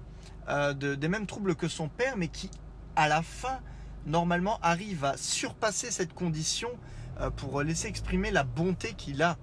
de, 0.48 0.94
des 0.94 1.09
mêmes 1.09 1.26
troubles 1.26 1.54
que 1.54 1.68
son 1.68 1.88
père, 1.88 2.16
mais 2.16 2.28
qui 2.28 2.50
à 2.96 3.09
la 3.09 3.22
fin, 3.22 3.59
normalement, 4.07 4.59
arrive 4.62 5.04
à 5.04 5.16
surpasser 5.16 5.90
cette 5.90 6.14
condition 6.14 6.68
euh, 7.20 7.30
pour 7.30 7.62
laisser 7.62 7.88
exprimer 7.88 8.30
la 8.30 8.44
bonté 8.44 8.94
qu'il 8.94 9.22
a. 9.22 9.37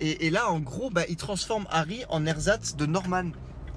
Et, 0.00 0.30
là, 0.30 0.50
en 0.50 0.58
gros, 0.58 0.90
bah, 0.90 1.02
il 1.08 1.16
transforme 1.16 1.64
Harry 1.70 2.04
en 2.08 2.26
ersatz 2.26 2.74
de 2.74 2.86
Norman. 2.86 3.30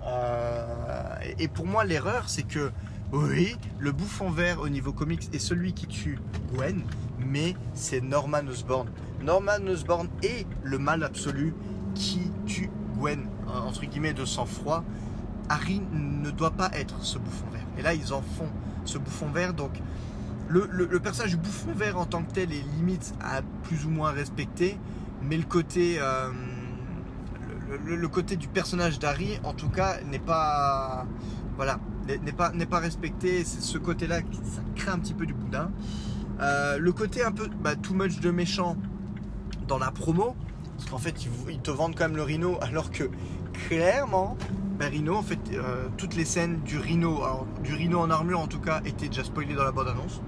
Euh, 0.07 1.15
et 1.37 1.47
pour 1.47 1.67
moi, 1.67 1.85
l'erreur, 1.85 2.29
c'est 2.29 2.43
que 2.43 2.71
oui, 3.15 3.55
le 3.79 3.93
bouffon 3.93 4.29
vert 4.29 4.59
au 4.59 4.67
niveau 4.67 4.91
comics 4.91 5.29
est 5.31 5.39
celui 5.39 5.73
qui 5.73 5.87
tue 5.87 6.19
Gwen, 6.53 6.81
mais 7.25 7.55
c'est 7.73 8.01
Norman 8.01 8.45
Osborn. 8.49 8.89
Norman 9.23 9.65
Osborn 9.69 10.09
est 10.21 10.45
le 10.63 10.77
mal 10.79 11.01
absolu 11.01 11.53
qui 11.93 12.29
tue 12.45 12.69
Gwen. 12.97 13.25
entre 13.47 13.85
guillemets 13.85 14.13
de 14.13 14.25
sang-froid, 14.25 14.83
Harry 15.47 15.81
ne 15.93 16.29
doit 16.29 16.51
pas 16.51 16.69
être 16.73 17.05
ce 17.05 17.17
bouffon 17.17 17.45
vert. 17.53 17.65
Et 17.77 17.81
là, 17.83 17.93
ils 17.93 18.11
en 18.11 18.21
font 18.21 18.49
ce 18.83 18.97
bouffon 18.97 19.29
vert. 19.29 19.53
Donc, 19.53 19.71
le, 20.49 20.99
personnage 20.99 21.31
du 21.31 21.37
bouffon 21.37 21.71
vert 21.73 21.97
en 21.97 22.05
tant 22.05 22.21
que 22.21 22.33
tel 22.33 22.51
est 22.51 22.65
limite 22.75 23.13
à 23.21 23.41
plus 23.63 23.85
ou 23.85 23.89
moins 23.89 24.11
respecté, 24.11 24.77
mais 25.23 25.37
le 25.37 25.45
côté, 25.45 25.99
euh, 25.99 26.31
le, 27.85 28.07
côté 28.09 28.35
du 28.35 28.49
personnage 28.49 28.99
d'Harry, 28.99 29.39
en 29.45 29.53
tout 29.53 29.69
cas, 29.69 30.01
n'est 30.11 30.19
pas, 30.19 31.05
voilà, 31.55 31.79
n'est 32.07 32.31
pas, 32.31 32.51
pas 32.69 32.79
respecté. 32.79 33.43
C'est 33.43 33.61
ce 33.61 33.77
côté-là 33.77 34.21
qui 34.21 34.37
ça 34.37 34.61
crée 34.75 34.91
un 34.91 34.99
petit 34.99 35.13
peu 35.13 35.25
du 35.25 35.33
boudin. 35.33 35.71
Euh, 36.41 36.77
le 36.77 36.91
côté 36.91 37.23
un 37.23 37.31
peu 37.31 37.47
bah, 37.47 37.75
too 37.75 37.93
much 37.93 38.19
de 38.19 38.31
méchant 38.31 38.75
dans 39.67 39.77
la 39.77 39.91
promo, 39.91 40.35
parce 40.77 40.89
qu'en 40.89 40.97
fait, 40.97 41.27
ils, 41.49 41.59
te 41.59 41.71
vendent 41.71 41.95
quand 41.95 42.05
même 42.05 42.17
le 42.17 42.23
Rhino, 42.23 42.57
alors 42.61 42.91
que 42.91 43.09
clairement, 43.67 44.37
bah, 44.77 44.87
Rhino, 44.87 45.15
en 45.15 45.23
fait, 45.23 45.39
euh, 45.53 45.87
toutes 45.97 46.15
les 46.15 46.25
scènes 46.25 46.61
du 46.61 46.77
Rhino, 46.77 47.21
du 47.63 47.73
Rhino 47.73 47.99
en 47.99 48.09
armure 48.09 48.39
en 48.39 48.47
tout 48.47 48.59
cas, 48.59 48.81
étaient 48.85 49.07
déjà 49.07 49.23
spoilées 49.23 49.55
dans 49.55 49.63
la 49.63 49.71
bande-annonce. 49.71 50.21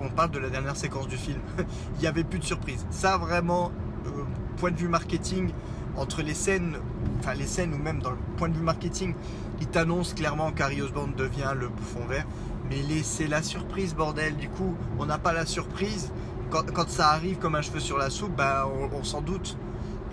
on 0.00 0.08
parle 0.10 0.30
de 0.30 0.38
la 0.38 0.50
dernière 0.50 0.76
séquence 0.76 1.08
du 1.08 1.16
film. 1.16 1.40
Il 1.96 2.00
n'y 2.00 2.06
avait 2.06 2.24
plus 2.24 2.38
de 2.38 2.44
surprise. 2.44 2.86
Ça, 2.90 3.16
vraiment, 3.16 3.72
euh, 4.06 4.10
point 4.58 4.70
de 4.70 4.76
vue 4.76 4.88
marketing, 4.88 5.50
entre 5.96 6.22
les 6.22 6.34
scènes, 6.34 6.76
enfin 7.18 7.34
les 7.34 7.46
scènes 7.46 7.74
ou 7.74 7.78
même 7.78 8.00
dans 8.00 8.10
le 8.10 8.18
point 8.36 8.48
de 8.48 8.54
vue 8.54 8.62
marketing, 8.62 9.14
ils 9.60 9.66
t'annoncent 9.68 10.14
clairement 10.14 10.52
qu'Harry 10.52 10.82
Osborn 10.82 11.12
devient 11.14 11.52
le 11.54 11.68
bouffon 11.68 12.04
vert. 12.06 12.26
Mais 12.68 12.82
laissez 12.82 13.26
la 13.26 13.42
surprise, 13.42 13.94
bordel. 13.94 14.36
Du 14.36 14.48
coup, 14.48 14.76
on 14.98 15.06
n'a 15.06 15.18
pas 15.18 15.32
la 15.32 15.44
surprise. 15.44 16.12
Quand, 16.50 16.88
ça 16.88 17.10
arrive 17.10 17.38
comme 17.38 17.54
un 17.54 17.62
cheveu 17.62 17.78
sur 17.78 17.98
la 17.98 18.10
soupe, 18.10 18.34
bah, 18.36 18.68
on, 18.92 19.04
s'en 19.04 19.20
doute. 19.20 19.56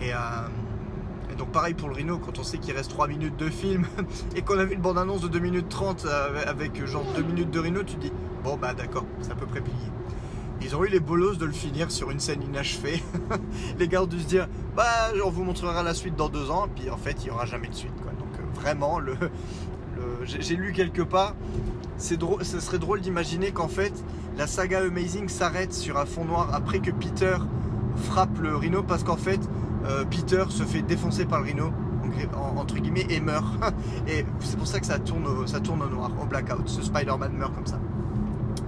Euh, 0.01 0.13
et, 1.31 1.35
donc 1.35 1.51
pareil 1.51 1.73
pour 1.73 1.89
le 1.89 1.95
Rhino, 1.95 2.19
quand 2.19 2.37
on 2.37 2.43
sait 2.43 2.59
qu'il 2.59 2.75
reste 2.75 2.91
3 2.91 3.07
minutes 3.07 3.37
de 3.37 3.49
film 3.49 3.85
et 4.35 4.43
qu'on 4.43 4.59
a 4.59 4.65
vu 4.65 4.75
une 4.75 4.81
bande-annonce 4.81 5.21
de 5.21 5.27
2 5.27 5.39
minutes 5.39 5.69
30 5.69 6.05
euh, 6.05 6.43
avec 6.45 6.85
genre 6.85 7.05
2 7.15 7.23
minutes 7.23 7.49
de 7.49 7.59
Rhino, 7.59 7.81
tu 7.81 7.95
te 7.95 8.01
dis, 8.01 8.11
bon 8.43 8.55
bah 8.55 8.75
d'accord, 8.75 9.05
c'est 9.21 9.31
à 9.31 9.35
peu 9.35 9.47
près 9.47 9.61
plié. 9.61 9.75
Ils 10.61 10.75
ont 10.75 10.83
eu 10.83 10.89
les 10.89 10.99
bolos 10.99 11.37
de 11.37 11.45
le 11.45 11.51
finir 11.51 11.91
sur 11.91 12.11
une 12.11 12.19
scène 12.19 12.43
inachevée. 12.43 13.01
les 13.79 13.87
gars 13.87 14.03
ont 14.03 14.07
dû 14.07 14.19
se 14.19 14.27
dire, 14.27 14.47
bah 14.75 15.11
on 15.25 15.29
vous 15.31 15.43
montrera 15.43 15.81
la 15.81 15.95
suite 15.95 16.15
dans 16.15 16.29
2 16.29 16.51
ans, 16.51 16.67
puis 16.75 16.91
en 16.91 16.97
fait 16.97 17.17
il 17.21 17.25
n'y 17.25 17.31
aura 17.31 17.45
jamais 17.45 17.67
de 17.67 17.75
suite. 17.75 17.93
Euh, 18.05 18.16
vraiment, 18.61 18.99
j'ai 20.23 20.55
lu 20.55 20.73
quelque 20.73 21.01
part, 21.01 21.35
drôle, 22.17 22.45
ce 22.45 22.59
serait 22.59 22.79
drôle 22.79 23.01
d'imaginer 23.01 23.51
qu'en 23.51 23.67
fait 23.67 23.93
la 24.37 24.47
saga 24.47 24.81
Amazing 24.81 25.29
s'arrête 25.29 25.73
sur 25.73 25.97
un 25.97 26.05
fond 26.05 26.25
noir 26.25 26.49
après 26.53 26.79
que 26.79 26.91
Peter 26.91 27.37
frappe 27.95 28.37
le 28.39 28.55
rhino 28.55 28.83
parce 28.83 29.03
qu'en 29.03 29.17
fait 29.17 29.39
euh, 29.85 30.05
Peter 30.05 30.43
se 30.49 30.63
fait 30.63 30.81
défoncer 30.81 31.25
par 31.25 31.39
le 31.39 31.45
rhino 31.45 31.71
entre 32.55 32.75
guillemets 32.75 33.05
et 33.09 33.19
meurt 33.19 33.45
et 34.07 34.25
c'est 34.39 34.57
pour 34.57 34.67
ça 34.67 34.79
que 34.79 34.85
ça 34.85 34.99
tourne, 34.99 35.47
ça 35.47 35.59
tourne 35.59 35.81
au 35.81 35.89
noir, 35.89 36.11
au 36.21 36.25
blackout. 36.25 36.67
Ce 36.67 36.81
Spider-Man 36.81 37.33
meurt 37.33 37.53
comme 37.53 37.65
ça. 37.65 37.79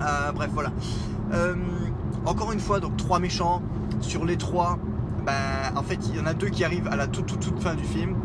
Euh, 0.01 0.31
bref 0.31 0.49
voilà. 0.53 0.71
Euh, 1.33 1.55
encore 2.25 2.51
une 2.51 2.59
fois 2.59 2.79
donc 2.79 2.97
trois 2.97 3.19
méchants 3.19 3.61
sur 4.01 4.25
les 4.25 4.37
trois. 4.37 4.77
Ben, 5.25 5.33
en 5.75 5.83
fait 5.83 5.99
il 6.07 6.15
y 6.15 6.19
en 6.19 6.25
a 6.25 6.33
deux 6.33 6.49
qui 6.49 6.63
arrivent 6.63 6.87
à 6.87 6.95
la 6.95 7.07
toute 7.07 7.27
toute, 7.27 7.39
toute 7.39 7.61
fin 7.61 7.75
du 7.75 7.83
film. 7.83 8.15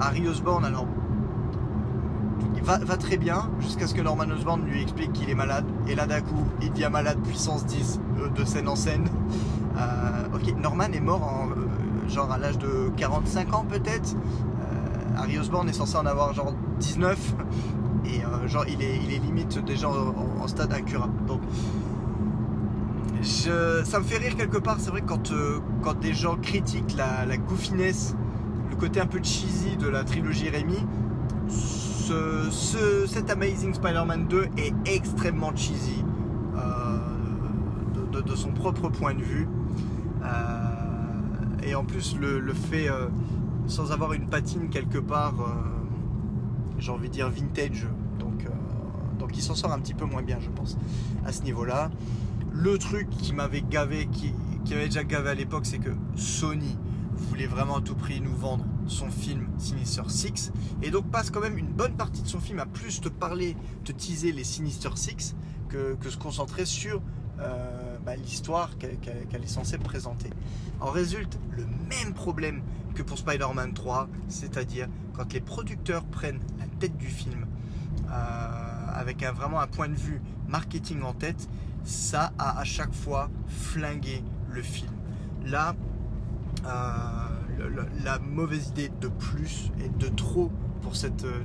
Harry 0.00 0.28
Osborn 0.28 0.64
alors 0.64 0.86
va, 2.64 2.96
très 2.96 3.16
bien 3.16 3.50
jusqu'à 3.60 3.86
ce 3.86 3.94
que 3.94 4.00
Norman 4.00 4.24
Osborn 4.30 4.64
lui 4.64 4.82
explique 4.82 5.12
qu'il 5.12 5.30
est 5.30 5.34
malade. 5.34 5.66
Et 5.86 5.94
là 5.94 6.06
d'un 6.06 6.20
coup, 6.20 6.46
il 6.62 6.72
devient 6.72 6.88
malade 6.90 7.18
puissance 7.22 7.64
10 7.66 8.00
euh, 8.18 8.28
de 8.30 8.44
scène 8.44 8.68
en 8.68 8.76
scène. 8.76 9.08
Euh, 9.76 10.36
ok, 10.36 10.56
Norman 10.56 10.92
est 10.92 11.00
mort 11.00 11.22
en, 11.22 11.50
euh, 11.50 12.08
genre 12.08 12.30
à 12.32 12.38
l'âge 12.38 12.58
de 12.58 12.90
45 12.96 13.54
ans 13.54 13.66
peut-être. 13.68 14.16
Harry 15.16 15.38
Osborn 15.38 15.68
est 15.68 15.74
censé 15.74 15.96
en 15.96 16.06
avoir 16.06 16.34
genre 16.34 16.54
19. 16.80 17.34
Et 18.06 18.20
genre 18.48 18.64
il 18.68 18.82
est, 18.82 18.98
limite 19.20 19.64
déjà 19.64 19.88
en, 19.88 20.46
stade 20.48 20.72
incurable. 20.72 21.12
Donc 21.26 21.40
ça 23.22 23.98
me 24.00 24.04
fait 24.04 24.18
rire 24.18 24.36
quelque 24.36 24.58
part. 24.58 24.76
C'est 24.80 24.90
vrai 24.90 25.02
quand, 25.02 25.32
des 26.00 26.14
gens 26.14 26.36
critiquent 26.36 26.96
la, 26.96 27.24
la 27.26 27.36
goofiness, 27.36 28.16
côté 28.74 29.00
un 29.00 29.06
peu 29.06 29.22
cheesy 29.22 29.76
de 29.76 29.88
la 29.88 30.04
trilogie 30.04 30.48
Rémi, 30.48 30.78
ce, 31.48 33.06
cet 33.06 33.30
Amazing 33.30 33.74
Spider-Man 33.74 34.26
2 34.28 34.48
est 34.58 34.74
extrêmement 34.86 35.54
cheesy 35.54 36.04
euh, 36.56 38.22
de, 38.22 38.34
son 38.34 38.52
propre 38.52 38.88
point 38.88 39.14
de 39.14 39.22
vue. 39.22 39.48
Euh, 40.22 40.28
et 41.62 41.74
en 41.74 41.84
plus, 41.84 42.16
le, 42.16 42.52
fait 42.52 42.88
euh, 42.88 43.06
sans 43.66 43.92
avoir 43.92 44.12
une 44.12 44.26
patine 44.26 44.68
quelque 44.68 44.98
part, 44.98 45.34
j'ai 46.78 46.92
envie 46.92 47.08
de 47.08 47.14
dire 47.14 47.30
vintage. 47.30 47.86
Donc, 49.18 49.36
il 49.36 49.42
s'en 49.42 49.54
sort 49.54 49.72
un 49.72 49.78
petit 49.78 49.94
peu 49.94 50.04
moins 50.04 50.22
bien, 50.22 50.38
je 50.40 50.50
pense, 50.50 50.76
à 51.24 51.32
ce 51.32 51.42
niveau-là. 51.42 51.90
Le 52.52 52.76
truc 52.78 53.08
qui 53.10 53.32
m'avait 53.32 53.62
gavé, 53.62 54.06
qui, 54.06 54.34
qui 54.64 54.74
avait 54.74 54.86
déjà 54.86 55.02
gavé 55.02 55.30
à 55.30 55.34
l'époque, 55.34 55.64
c'est 55.64 55.78
que 55.78 55.90
Sony 56.14 56.76
voulait 57.16 57.46
vraiment 57.46 57.78
à 57.78 57.80
tout 57.80 57.94
prix 57.94 58.20
nous 58.20 58.34
vendre 58.34 58.64
son 58.86 59.10
film 59.10 59.48
Sinister 59.58 60.02
Six 60.08 60.52
et 60.82 60.90
donc 60.90 61.10
passe 61.10 61.30
quand 61.30 61.40
même 61.40 61.58
une 61.58 61.72
bonne 61.72 61.96
partie 61.96 62.22
de 62.22 62.28
son 62.28 62.40
film 62.40 62.58
à 62.58 62.66
plus 62.66 63.00
te 63.00 63.08
parler, 63.08 63.56
te 63.84 63.92
teaser 63.92 64.32
les 64.32 64.44
Sinister 64.44 64.90
Six 64.94 65.34
que, 65.68 65.96
se 66.08 66.16
concentrer 66.16 66.64
sur 66.64 67.02
euh, 67.40 67.98
bah, 68.04 68.14
l'histoire 68.14 68.78
qu'elle 68.78 69.42
est 69.42 69.46
censée 69.46 69.78
présenter. 69.78 70.30
En 70.80 70.90
résulte 70.90 71.38
le 71.50 71.64
même 71.88 72.14
problème 72.14 72.62
que 72.94 73.02
pour 73.02 73.18
Spider-Man 73.18 73.74
3, 73.74 74.08
c'est-à-dire 74.28 74.88
quand 75.14 75.32
les 75.32 75.40
producteurs 75.40 76.04
prennent 76.04 76.40
la 76.58 76.66
tête 76.78 76.96
du 76.96 77.08
film 77.08 77.46
euh, 78.08 78.86
avec 78.94 79.24
vraiment 79.24 79.60
un 79.60 79.66
point 79.66 79.88
de 79.88 79.96
vue 79.96 80.20
marketing 80.48 81.02
en 81.02 81.12
tête, 81.12 81.48
ça 81.84 82.32
a 82.38 82.58
à 82.58 82.64
chaque 82.64 82.94
fois 82.94 83.30
flingué 83.46 84.22
le 84.48 84.62
film. 84.62 84.92
Là, 85.44 85.74
euh, 86.66 87.84
la 88.04 88.18
mauvaise 88.18 88.68
idée 88.68 88.90
de 89.00 89.08
plus 89.08 89.70
et 89.84 89.88
de 89.88 90.08
trop 90.08 90.50
pour 90.82 90.96
cette, 90.96 91.24
euh, 91.24 91.42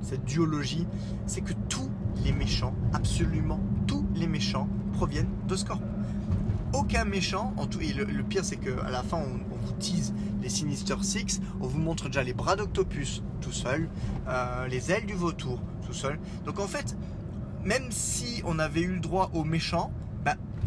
cette 0.00 0.24
duologie, 0.24 0.86
c'est 1.26 1.40
que 1.40 1.52
tous 1.68 1.90
les 2.24 2.32
méchants, 2.32 2.74
absolument 2.92 3.60
tous 3.86 4.06
les 4.14 4.26
méchants, 4.26 4.68
proviennent 4.92 5.30
de 5.46 5.56
Scorp. 5.56 5.80
Aucun 6.72 7.04
méchant, 7.04 7.54
en 7.56 7.66
tout, 7.66 7.80
et 7.80 7.92
le, 7.92 8.22
pire 8.22 8.44
c'est 8.44 8.56
qu'à 8.56 8.90
la 8.90 9.02
fin 9.02 9.18
on, 9.18 9.56
vous 9.66 9.72
tease 9.78 10.14
les 10.42 10.48
Sinister 10.48 10.96
Six, 11.02 11.40
on 11.60 11.66
vous 11.66 11.78
montre 11.78 12.06
déjà 12.06 12.22
les 12.22 12.34
bras 12.34 12.56
d'Octopus 12.56 13.22
tout 13.40 13.52
seul, 13.52 13.88
euh, 14.28 14.68
les 14.68 14.92
ailes 14.92 15.06
du 15.06 15.14
vautour 15.14 15.60
tout 15.84 15.92
seul. 15.92 16.18
Donc 16.44 16.60
en 16.60 16.66
fait, 16.66 16.96
même 17.64 17.90
si 17.90 18.42
on 18.44 18.58
avait 18.58 18.82
eu 18.82 18.94
le 18.94 19.00
droit 19.00 19.30
aux 19.34 19.44
méchants, 19.44 19.90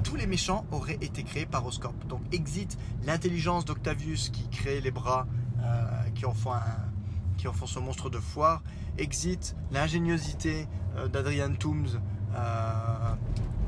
tous 0.04 0.16
les 0.16 0.28
méchants 0.28 0.66
auraient 0.72 0.98
été 1.02 1.24
créés 1.24 1.46
par 1.46 1.66
Oscorp. 1.66 1.94
Donc 2.08 2.22
exit 2.32 2.78
l'intelligence 3.06 3.66
d'Octavius 3.66 4.30
qui 4.30 4.48
crée 4.50 4.82
les 4.82 4.92
bras 4.92 5.28
euh, 5.64 6.10
qui, 6.16 6.26
en 6.26 6.34
font 6.34 6.52
qui 7.38 7.48
en 7.48 7.54
font 7.54 7.66
ce 7.66 7.80
monstre 7.80 8.10
de 8.10 8.18
foire. 8.18 8.62
Exit 8.98 9.56
l'ingéniosité 9.72 10.68
euh, 10.98 11.08
d'Adrian 11.08 11.54
Toomes 11.54 12.00
euh, 12.36 13.16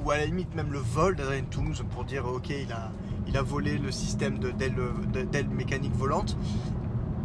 ou 0.04 0.12
à 0.12 0.18
la 0.18 0.26
limite 0.26 0.54
même 0.56 0.72
le 0.72 0.80
vol 0.80 1.16
d'Adrian 1.16 1.46
Toomes 1.50 1.76
pour 1.92 2.06
dire 2.06 2.26
ok 2.26 2.50
il 2.50 2.72
a, 2.72 2.92
il 3.28 3.38
a 3.38 3.42
volé 3.42 3.78
le 3.78 3.92
système 3.92 4.40
d'ailes 4.40 5.50
mécaniques 5.50 5.96
volantes. 5.96 6.38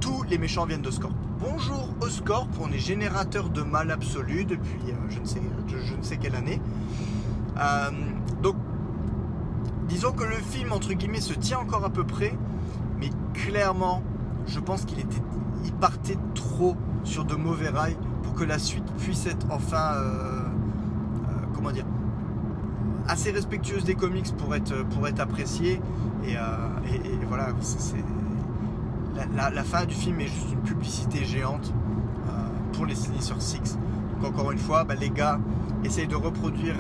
Tous 0.01 0.23
les 0.25 0.39
méchants 0.39 0.67
viennent 0.67 0.83
d'Oscorp. 0.83 1.15
Bonjour 1.41 1.89
Oscorp, 2.01 2.49
on 2.61 2.71
est 2.71 2.79
générateur 2.79 3.49
de 3.51 3.63
mal 3.63 3.91
absolu 3.91 4.45
depuis 4.45 4.79
je, 5.09 5.21
ne 5.21 5.25
sais, 5.25 5.41
je, 5.69 5.95
ne 5.95 6.03
sais 6.03 6.17
quelle 6.19 6.35
année. 6.35 6.61
donc 8.43 8.57
Disons 9.89 10.13
que 10.13 10.25
le 10.25 10.37
film, 10.37 10.73
entre 10.73 10.93
guillemets, 10.93 11.21
se 11.21 11.35
tient 11.35 11.59
encore 11.59 11.85
à 11.85 11.91
peu 11.91 12.05
près, 12.05 12.37
mais 12.99 13.11
clairement, 13.35 14.03
je 14.47 14.59
pense 14.61 14.85
qu'il 14.85 14.99
était, 14.99 15.23
il 15.65 15.73
partait 15.73 16.19
trop 16.35 16.77
sur 17.05 17.25
de 17.25 17.35
mauvais 17.35 17.69
rails 17.69 17.97
pour 18.23 18.35
que 18.35 18.45
la 18.45 18.59
suite 18.59 18.85
puisse 18.99 19.27
être 19.27 19.47
enfin, 19.51 19.95
euh, 19.95 20.43
euh, 21.29 21.33
comment 21.55 21.71
dire, 21.71 21.87
assez 23.07 23.31
respectueuse 23.31 23.85
des 23.85 23.95
comics 23.95 24.37
pour 24.37 24.55
être, 24.55 24.85
pour 24.89 25.07
être 25.07 25.21
appréciée. 25.21 25.81
Et, 26.25 26.37
euh, 26.37 26.41
voilà, 27.29 27.49
c'est, 27.61 28.05
la, 29.35 29.65
fin 29.65 29.85
du 29.85 29.95
film 29.95 30.21
est 30.21 30.27
juste 30.27 30.53
une 30.53 30.61
publicité 30.61 31.25
géante 31.25 31.73
pour 32.73 32.87
les 32.87 32.95
Sinister 32.95 33.35
Six. 33.39 33.79
Donc 34.21 34.35
encore 34.35 34.53
une 34.53 34.59
fois, 34.59 34.85
bah, 34.85 34.95
les 34.95 35.11
gars 35.11 35.39
essayent 35.85 36.07
de 36.07 36.17
reproduire 36.17 36.77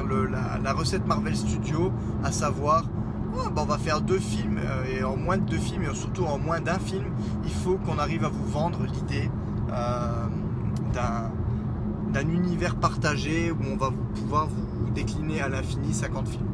la, 0.62 0.72
recette 0.72 1.06
Marvel 1.06 1.36
Studios, 1.36 1.92
à 2.24 2.32
savoir 2.32 2.84
bah, 3.36 3.62
on 3.62 3.64
va 3.64 3.78
faire 3.78 4.00
deux 4.00 4.18
films 4.18 4.58
euh, 4.58 4.84
et 4.98 5.04
en 5.04 5.16
moins 5.16 5.36
de 5.38 5.44
deux 5.44 5.58
films 5.58 5.82
et 5.82 5.94
surtout 5.94 6.24
en 6.24 6.38
moins 6.38 6.60
d'un 6.60 6.78
film, 6.78 7.04
il 7.44 7.52
faut 7.52 7.76
qu'on 7.76 7.98
arrive 7.98 8.24
à 8.24 8.28
vous 8.28 8.46
vendre 8.46 8.84
l'idée 8.84 9.30
euh, 9.72 10.26
d'un 10.92 12.28
univers 12.28 12.76
partagé 12.76 13.50
où 13.50 13.58
on 13.70 13.76
va 13.76 13.90
pouvoir 14.14 14.48
vous 14.48 14.90
décliner 14.90 15.42
à 15.42 15.48
l'infini 15.48 15.92
50 15.92 16.28
films. 16.28 16.48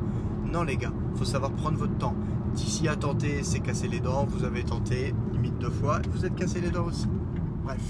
Non 0.44 0.64
les 0.64 0.76
gars, 0.76 0.92
il 1.12 1.18
faut 1.18 1.24
savoir 1.24 1.52
prendre 1.52 1.78
votre 1.78 1.96
temps. 1.98 2.14
D'ici 2.54 2.88
à 2.88 2.96
tenter, 2.96 3.42
c'est 3.42 3.60
casser 3.60 3.88
les 3.88 4.00
dents. 4.00 4.26
Vous 4.28 4.44
avez 4.44 4.64
tenté, 4.64 5.14
limite 5.32 5.56
deux 5.58 5.70
fois, 5.70 6.00
vous 6.10 6.26
êtes 6.26 6.34
cassé 6.34 6.60
les 6.60 6.70
dents 6.70 6.84
aussi. 6.84 7.06
Bref, 7.64 7.80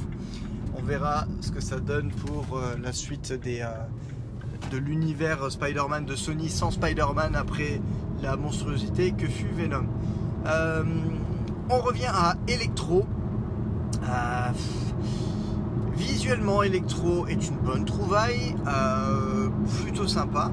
on 0.76 0.82
verra 0.82 1.26
ce 1.40 1.50
que 1.50 1.60
ça 1.60 1.80
donne 1.80 2.10
pour 2.10 2.58
euh, 2.58 2.76
la 2.80 2.92
suite 2.92 3.32
de 3.32 4.78
l'univers 4.78 5.50
Spider-Man 5.50 6.04
de 6.04 6.14
Sony 6.14 6.48
sans 6.48 6.70
Spider-Man 6.70 7.34
après 7.34 7.80
la 8.22 8.36
monstruosité 8.36 9.12
que 9.12 9.26
fut 9.26 9.48
Venom. 9.48 9.86
Euh, 10.46 10.84
on 11.70 11.78
revient 11.78 12.10
à 12.12 12.36
Electro. 12.46 13.04
Euh, 14.04 14.48
visuellement, 15.96 16.62
Electro 16.62 17.26
est 17.26 17.48
une 17.48 17.56
bonne 17.56 17.84
trouvaille, 17.84 18.54
euh, 18.66 19.48
plutôt 19.82 20.06
sympa. 20.06 20.50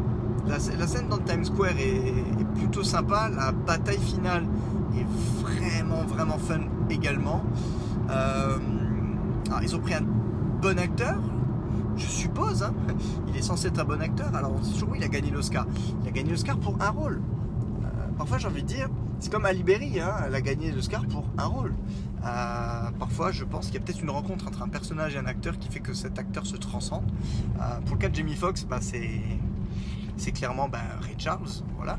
La, 0.47 0.59
scène 0.59 1.09
dans 1.09 1.19
Times 1.19 1.45
Square 1.45 1.77
est, 1.77 2.13
plutôt 2.55 2.83
sympa. 2.83 3.29
La 3.29 3.51
bataille 3.51 3.99
finale 3.99 4.45
est 4.97 5.05
vraiment, 5.41 6.03
vraiment 6.07 6.37
fun 6.39 6.61
également. 6.89 7.43
Ils 9.61 9.75
ont 9.75 9.79
pris 9.79 9.93
un 9.93 10.05
bon 10.61 10.79
acteur, 10.79 11.17
je 11.97 12.05
suppose. 12.07 12.63
hein. 12.63 12.73
Il 13.27 13.37
est 13.37 13.41
censé 13.41 13.67
être 13.67 13.79
un 13.79 13.83
bon 13.83 14.01
acteur. 14.01 14.33
Alors, 14.35 14.53
on 14.55 14.59
dit 14.59 14.71
toujours, 14.73 14.95
il 14.95 15.03
a 15.03 15.07
gagné 15.07 15.29
l'Oscar. 15.29 15.67
Il 16.01 16.07
a 16.07 16.11
gagné 16.11 16.31
l'Oscar 16.31 16.57
pour 16.57 16.75
un 16.79 16.89
rôle. 16.89 17.21
Parfois, 18.19 18.37
j'ai 18.37 18.47
envie 18.47 18.63
de 18.63 18.67
dire, 18.67 18.89
c'est 19.21 19.31
comme 19.31 19.45
Ali 19.45 19.63
Berry, 19.63 20.01
hein, 20.01 20.13
elle 20.27 20.35
a 20.35 20.41
gagné 20.41 20.73
l'Oscar 20.73 21.05
pour 21.05 21.23
un 21.37 21.45
rôle. 21.45 21.73
Euh, 22.25 22.91
parfois, 22.99 23.31
je 23.31 23.45
pense 23.45 23.67
qu'il 23.67 23.75
y 23.75 23.77
a 23.77 23.79
peut-être 23.79 24.01
une 24.01 24.09
rencontre 24.09 24.45
entre 24.45 24.61
un 24.61 24.67
personnage 24.67 25.15
et 25.15 25.19
un 25.19 25.25
acteur 25.25 25.57
qui 25.57 25.69
fait 25.69 25.79
que 25.79 25.93
cet 25.93 26.19
acteur 26.19 26.45
se 26.45 26.57
transcende. 26.57 27.09
Euh, 27.61 27.79
pour 27.85 27.95
le 27.95 28.01
cas 28.01 28.09
de 28.09 28.15
Jamie 28.15 28.35
Foxx, 28.35 28.65
bah, 28.65 28.79
c'est 28.81 30.31
clairement 30.33 30.67
bah, 30.67 30.79
Ray 30.99 31.15
Charles. 31.17 31.47
Voilà, 31.77 31.97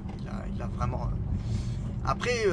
il 0.54 0.60
a, 0.60 0.66
vraiment. 0.66 1.04
euh, 1.04 2.06
Après, 2.06 2.44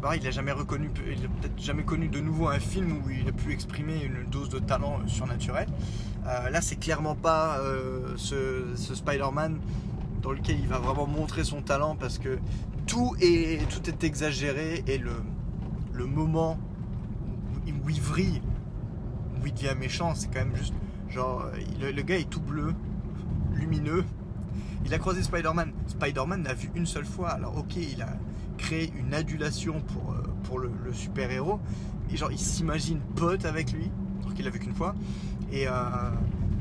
bah, 0.00 0.16
il 0.16 0.22
n'a 0.22 0.30
jamais 0.30 0.52
reconnu, 0.52 0.90
il 1.06 1.22
a 1.22 1.28
peut-être 1.28 1.60
jamais 1.60 1.82
connu 1.82 2.08
de 2.08 2.20
nouveau 2.20 2.48
un 2.48 2.58
film 2.58 3.02
où 3.04 3.10
il 3.10 3.28
a 3.28 3.32
pu 3.32 3.52
exprimer 3.52 4.02
une 4.02 4.30
dose 4.30 4.48
de 4.48 4.60
talent 4.60 4.98
surnaturel. 5.06 5.68
Là, 6.24 6.62
c'est 6.62 6.76
clairement 6.76 7.16
pas 7.16 7.58
ce 8.16 8.94
Spider-Man 8.94 9.58
dans 10.22 10.32
lequel 10.32 10.58
il 10.58 10.68
va 10.68 10.78
vraiment 10.78 11.06
montrer 11.06 11.44
son 11.44 11.62
talent 11.62 11.96
parce 11.98 12.18
que 12.18 12.38
tout 12.90 13.14
est, 13.20 13.68
tout 13.70 13.88
est 13.88 14.02
exagéré 14.02 14.82
et 14.88 14.98
le, 14.98 15.12
le 15.92 16.06
moment 16.06 16.58
où, 17.64 17.88
il 17.88 18.00
vrille, 18.00 18.42
où 19.40 19.46
il 19.46 19.54
devient 19.54 19.76
méchant, 19.78 20.16
c'est 20.16 20.26
quand 20.26 20.40
même 20.40 20.56
juste 20.56 20.74
genre 21.08 21.44
le, 21.80 22.02
gars 22.02 22.18
est 22.18 22.28
tout 22.28 22.40
bleu, 22.40 22.74
lumineux. 23.52 24.04
Il 24.84 24.92
a 24.92 24.98
croisé 24.98 25.22
Spider-Man. 25.22 25.72
Spider-Man 25.86 26.42
l'a 26.42 26.54
vu 26.54 26.70
une 26.74 26.86
seule 26.86 27.04
fois. 27.04 27.28
Alors 27.28 27.58
ok, 27.58 27.76
il 27.76 28.02
a 28.02 28.16
créé 28.58 28.92
une 28.98 29.14
adulation 29.14 29.80
pour, 29.80 30.12
euh, 30.12 30.22
pour 30.42 30.58
le, 30.58 30.72
super-héros. 30.92 31.60
Et 32.12 32.16
genre 32.16 32.32
il 32.32 32.40
s'imagine 32.40 32.98
pote 33.14 33.44
avec 33.44 33.72
lui, 33.72 33.88
alors 34.20 34.34
qu'il 34.34 34.44
l'a 34.44 34.50
vu 34.50 34.58
qu'une 34.58 34.74
fois. 34.74 34.96
Et, 35.52 35.68
euh, 35.68 35.72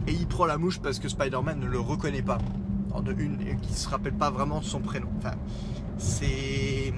et 0.05 0.13
il 0.13 0.27
prend 0.27 0.45
la 0.45 0.59
mouche 0.59 0.79
parce 0.79 0.99
que 0.99 1.09
Spider-Man 1.09 1.59
ne 1.59 1.65
le 1.65 1.79
reconnaît 1.79 2.21
pas. 2.21 2.37
Alors 2.91 3.01
de 3.01 3.13
une, 3.13 3.41
et 3.41 3.55
qu'il 3.55 3.75
se 3.75 3.89
rappelle 3.89 4.13
pas 4.13 4.29
vraiment 4.29 4.59
de 4.59 4.65
son 4.65 4.79
prénom. 4.79 5.09
Enfin, 5.17 5.33
c'est 5.99 6.93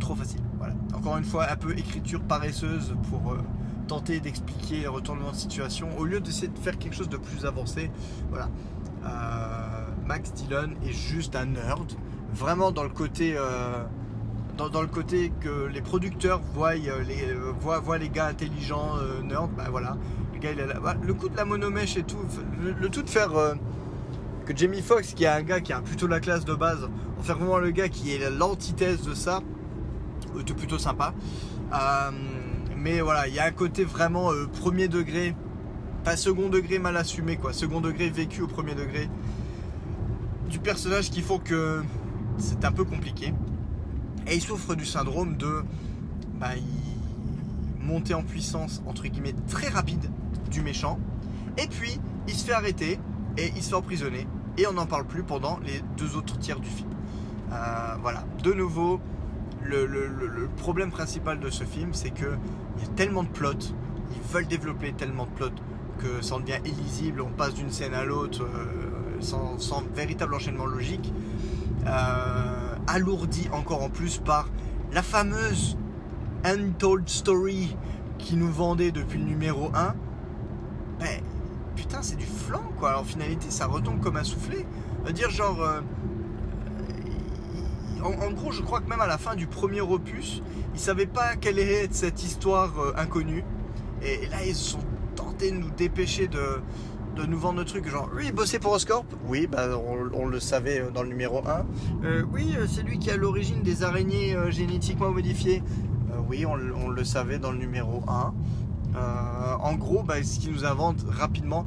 trop 0.00 0.14
facile. 0.14 0.40
Voilà. 0.58 0.74
Encore 0.94 1.16
une 1.18 1.24
fois, 1.24 1.46
un 1.50 1.56
peu 1.56 1.78
écriture 1.78 2.20
paresseuse 2.22 2.94
pour 3.10 3.32
euh, 3.32 3.38
tenter 3.86 4.18
d'expliquer 4.20 4.86
un 4.86 4.90
retournement 4.90 5.30
de 5.30 5.36
situation 5.36 5.88
au 5.98 6.04
lieu 6.04 6.20
d'essayer 6.20 6.48
de 6.48 6.58
faire 6.58 6.78
quelque 6.78 6.96
chose 6.96 7.08
de 7.08 7.18
plus 7.18 7.44
avancé. 7.44 7.90
Voilà. 8.30 8.48
Euh, 9.04 9.86
Max 10.06 10.32
Dillon 10.32 10.70
est 10.86 10.92
juste 10.92 11.36
un 11.36 11.46
nerd, 11.46 11.92
vraiment 12.32 12.72
dans 12.72 12.82
le 12.82 12.88
côté. 12.88 13.34
euh, 13.36 13.84
dans, 14.56 14.80
le 14.80 14.86
côté 14.86 15.32
que 15.40 15.66
les 15.66 15.82
producteurs 15.82 16.40
voient 16.54 16.74
les, 16.74 16.92
les 17.98 18.08
gars 18.08 18.26
intelligents, 18.26 18.92
nerds, 19.24 19.48
bah 19.48 19.64
voilà. 19.68 19.96
Le, 20.40 21.06
le 21.06 21.14
coup 21.14 21.28
de 21.28 21.36
la 21.36 21.44
monomèche 21.44 21.96
et 21.96 22.04
tout, 22.04 22.18
le, 22.62 22.70
le 22.72 22.88
tout 22.88 23.02
de 23.02 23.10
faire 23.10 23.30
que 24.44 24.56
Jamie 24.56 24.82
Foxx, 24.82 25.14
qui 25.14 25.24
est 25.24 25.28
un 25.28 25.42
gars 25.42 25.60
qui 25.60 25.72
a 25.72 25.80
plutôt 25.80 26.06
la 26.06 26.20
classe 26.20 26.44
de 26.44 26.54
base, 26.54 26.88
faire 27.24 27.38
vraiment 27.38 27.58
le 27.58 27.70
gars 27.70 27.88
qui 27.88 28.12
est 28.12 28.30
l'antithèse 28.30 29.02
de 29.02 29.14
ça, 29.14 29.40
était 30.38 30.54
plutôt 30.54 30.78
sympa. 30.78 31.14
Euh, 31.72 32.10
mais 32.76 33.00
voilà, 33.00 33.28
il 33.28 33.34
y 33.34 33.38
a 33.38 33.44
un 33.44 33.50
côté 33.50 33.84
vraiment 33.84 34.32
euh, 34.32 34.46
premier 34.46 34.88
degré, 34.88 35.34
pas 36.04 36.16
second 36.16 36.48
degré 36.48 36.78
mal 36.78 36.96
assumé, 36.96 37.36
quoi. 37.36 37.52
Second 37.52 37.80
degré 37.80 38.10
vécu 38.10 38.42
au 38.42 38.46
premier 38.46 38.74
degré 38.74 39.08
du 40.50 40.58
personnage 40.58 41.10
qui 41.10 41.22
font 41.22 41.38
que 41.38 41.82
c'est 42.38 42.64
un 42.64 42.72
peu 42.72 42.84
compliqué. 42.84 43.32
Et 44.26 44.36
il 44.36 44.42
souffre 44.42 44.74
du 44.74 44.84
syndrome 44.84 45.36
de 45.36 45.64
bah, 46.38 46.50
monter 47.80 48.14
en 48.14 48.22
puissance, 48.22 48.82
entre 48.86 49.04
guillemets, 49.04 49.34
très 49.48 49.68
rapide 49.68 50.10
du 50.50 50.60
méchant. 50.60 50.98
Et 51.56 51.66
puis, 51.66 51.98
il 52.28 52.34
se 52.34 52.44
fait 52.44 52.52
arrêter 52.52 52.98
et 53.38 53.52
il 53.56 53.62
se 53.62 53.70
fait 53.70 53.74
emprisonner. 53.74 54.26
Et 54.58 54.66
on 54.66 54.74
n'en 54.74 54.86
parle 54.86 55.06
plus 55.06 55.22
pendant 55.22 55.58
les 55.64 55.80
deux 55.96 56.16
autres 56.16 56.38
tiers 56.38 56.60
du 56.60 56.68
film. 56.68 56.93
Euh, 57.54 57.94
voilà, 58.02 58.24
de 58.42 58.52
nouveau, 58.52 59.00
le, 59.62 60.48
problème 60.56 60.90
principal 60.90 61.38
de 61.40 61.50
ce 61.50 61.64
film, 61.64 61.90
c'est 61.92 62.10
que 62.10 62.36
il 62.76 62.82
y 62.82 62.86
a 62.86 62.88
tellement 62.96 63.22
de 63.22 63.28
plots, 63.28 63.52
ils 64.14 64.32
veulent 64.32 64.46
développer 64.46 64.92
tellement 64.92 65.26
de 65.26 65.30
plots 65.30 65.50
que 65.98 66.24
ça 66.24 66.36
en 66.36 66.40
devient 66.40 66.58
illisible, 66.64 67.20
on 67.20 67.30
passe 67.30 67.54
d'une 67.54 67.70
scène 67.70 67.94
à 67.94 68.04
l'autre 68.04 68.44
euh, 68.44 69.20
sans, 69.20 69.84
véritable 69.94 70.34
enchaînement 70.34 70.66
logique, 70.66 71.12
euh, 71.86 72.74
alourdi 72.88 73.48
encore 73.52 73.82
en 73.82 73.90
plus 73.90 74.18
par 74.18 74.48
la 74.92 75.02
fameuse 75.02 75.76
Untold 76.44 77.08
Story 77.08 77.76
qui 78.18 78.36
nous 78.36 78.50
vendait 78.50 78.90
depuis 78.90 79.18
le 79.18 79.24
numéro 79.24 79.70
1. 79.74 79.94
Ben, 80.98 81.20
putain, 81.76 82.02
c'est 82.02 82.16
du 82.16 82.26
flan 82.26 82.62
quoi. 82.78 82.98
En 82.98 83.04
finalité, 83.04 83.50
ça 83.50 83.66
retombe 83.66 84.00
comme 84.00 84.16
un 84.16 84.24
soufflé. 84.24 84.66
Dire 85.12 85.30
genre. 85.30 85.58
En, 88.04 88.10
en 88.26 88.30
gros, 88.32 88.52
je 88.52 88.62
crois 88.62 88.80
que 88.80 88.88
même 88.88 89.00
à 89.00 89.06
la 89.06 89.18
fin 89.18 89.34
du 89.34 89.46
premier 89.46 89.80
opus, 89.80 90.42
ils 90.74 90.80
savaient 90.80 91.06
pas 91.06 91.36
quelle 91.36 91.58
être 91.58 91.94
cette 91.94 92.22
histoire 92.22 92.72
euh, 92.78 92.92
inconnue. 92.96 93.44
Et, 94.02 94.24
et 94.24 94.28
là, 94.28 94.44
ils 94.46 94.54
se 94.54 94.72
sont 94.72 94.78
tentés 95.16 95.50
de 95.50 95.56
nous 95.56 95.70
dépêcher 95.70 96.28
de, 96.28 96.60
de 97.16 97.26
nous 97.26 97.38
vendre 97.38 97.58
le 97.60 97.64
truc. 97.64 97.88
Genre, 97.88 98.08
oui, 98.16 98.24
il 98.26 98.32
bossait 98.32 98.58
pour 98.58 98.72
Oscorp 98.72 99.04
Oui, 99.26 99.46
bah, 99.46 99.68
on, 99.78 100.10
on 100.22 100.26
le 100.26 100.40
savait 100.40 100.80
euh, 100.80 100.90
dans 100.90 101.02
le 101.02 101.08
numéro 101.08 101.42
1. 101.46 101.64
Euh, 102.04 102.24
oui, 102.32 102.54
c'est 102.68 102.82
lui 102.82 102.98
qui 102.98 103.08
est 103.10 103.12
à 103.12 103.16
l'origine 103.16 103.62
des 103.62 103.82
araignées 103.82 104.36
génétiquement 104.50 105.10
modifiées. 105.10 105.62
Oui, 106.28 106.44
on, 106.46 106.54
le- 106.56 106.74
on 106.74 106.88
le 106.88 107.04
savait 107.04 107.38
dans 107.38 107.52
le 107.52 107.58
numéro 107.58 108.02
1. 108.08 108.34
Euh, 108.96 109.54
en 109.60 109.74
gros, 109.74 110.02
bah, 110.02 110.22
ce 110.22 110.38
qu'ils 110.38 110.52
nous 110.52 110.64
inventent 110.64 111.04
rapidement, 111.08 111.66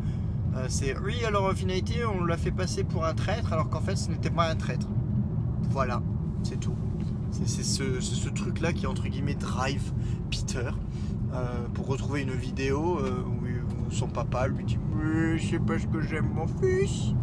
c'est 0.69 0.97
oui, 0.99 1.23
alors 1.25 1.45
en 1.45 1.53
finalité, 1.53 1.97
on 2.05 2.23
l'a 2.23 2.35
fait 2.37 2.49
passer 2.51 2.83
pour 2.83 3.05
un 3.05 3.13
traître, 3.13 3.53
alors 3.53 3.69
qu'en 3.69 3.81
fait, 3.81 3.95
ce 3.95 4.09
n'était 4.09 4.31
pas 4.31 4.49
un 4.49 4.55
traître. 4.55 4.87
Voilà, 5.69 6.01
c'est 6.43 6.59
tout. 6.59 6.75
C'est 7.31 7.63
ce, 7.63 8.29
truc-là 8.29 8.73
qui, 8.73 8.87
entre 8.87 9.07
guillemets, 9.07 9.35
drive 9.35 9.91
Peter 10.31 10.69
euh, 11.33 11.67
pour 11.73 11.87
retrouver 11.87 12.21
une 12.21 12.31
vidéo 12.31 12.99
euh, 12.99 13.21
où, 13.21 13.91
son 13.91 14.07
papa 14.07 14.47
lui 14.47 14.65
dit 14.65 14.77
Mais 14.95 15.39
c'est 15.39 15.59
parce 15.59 15.85
que 15.85 16.01
j'aime 16.01 16.29
mon 16.33 16.47
fils. 16.47 17.13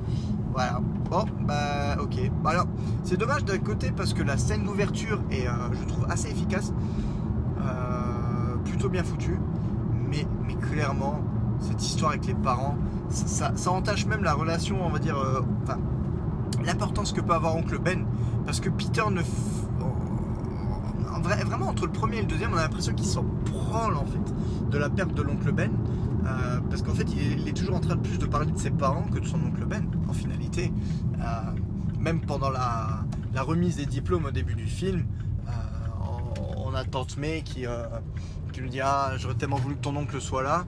Voilà. 0.53 0.81
Bon, 1.11 1.25
bah, 1.47 1.97
ok. 2.01 2.31
Bah, 2.43 2.51
alors, 2.51 2.67
c'est 3.03 3.17
dommage 3.17 3.45
d'un 3.45 3.59
côté 3.59 3.91
parce 3.91 4.15
que 4.15 4.23
la 4.23 4.39
scène 4.39 4.65
d'ouverture 4.65 5.21
est, 5.31 5.47
euh, 5.47 5.53
je 5.73 5.85
trouve, 5.85 6.07
assez 6.09 6.31
efficace. 6.31 6.73
Plutôt 8.65 8.89
bien 8.89 9.05
foutue. 9.05 9.39
Mais, 10.09 10.27
clairement, 10.71 11.21
cette 11.61 11.83
histoire 11.83 12.13
avec 12.13 12.27
les 12.27 12.35
parents, 12.35 12.77
ça, 13.09 13.53
entache 13.71 14.07
même 14.07 14.25
la 14.25 14.35
relation, 14.35 14.85
on 14.85 14.91
va 14.91 14.99
dire. 14.99 15.17
Enfin, 15.63 15.79
l'importance 16.65 17.13
que 17.13 17.21
peut 17.21 17.35
avoir 17.35 17.57
oncle 17.57 17.79
Ben. 17.79 18.07
Parce 18.45 18.61
que 18.61 18.69
Peter 18.69 19.03
ne. 19.11 19.23
vrai- 21.23 21.45
vraiment, 21.45 21.69
entre 21.69 21.87
le 21.87 21.93
premier 21.93 22.19
et 22.19 22.23
le 22.23 22.27
deuxième, 22.27 22.53
on 22.53 22.57
a 22.57 22.63
l'impression 22.63 22.93
qu'il 22.95 23.07
s'en 23.07 23.25
branle 23.25 23.97
en 23.97 24.05
fait 24.05 24.71
de 24.71 24.79
la 24.79 24.91
perte 24.91 25.15
de 25.15 25.23
l'oncle 25.23 25.53
Ben. 25.53 25.71
Euh, 26.27 26.61
parce 26.71 26.83
qu'en 26.83 26.95
fait, 26.95 27.07
il 27.13 27.47
est, 27.47 27.53
toujours 27.53 27.77
en 27.77 27.81
train 27.81 27.97
de 27.97 28.01
plus 28.01 28.19
de 28.19 28.27
parler 28.27 28.51
de 28.51 28.59
ses 28.59 28.71
parents 28.71 29.05
que 29.13 29.19
de 29.19 29.27
son 29.27 29.37
oncle 29.37 29.65
Ben, 29.67 29.87
en 30.09 30.13
finalité. 30.13 30.73
Euh, 31.21 31.25
même 31.99 32.21
pendant 32.21 32.51
la, 32.51 33.05
remise 33.37 33.77
des 33.77 33.87
diplômes 33.87 34.25
au 34.25 34.31
début 34.31 34.55
du 34.55 34.67
film, 34.67 35.05
euh, 35.49 35.51
on, 36.57 36.75
a 36.75 36.85
Tante 36.85 37.19
May 37.19 37.43
qui, 37.43 37.67
qui 38.53 38.61
dit 38.63 38.81
Ah, 38.81 39.13
j'aurais 39.17 39.35
tellement 39.35 39.57
voulu 39.57 39.77
que 39.77 39.83
ton 39.83 39.97
oncle 39.97 40.21
soit 40.21 40.43
là. 40.43 40.65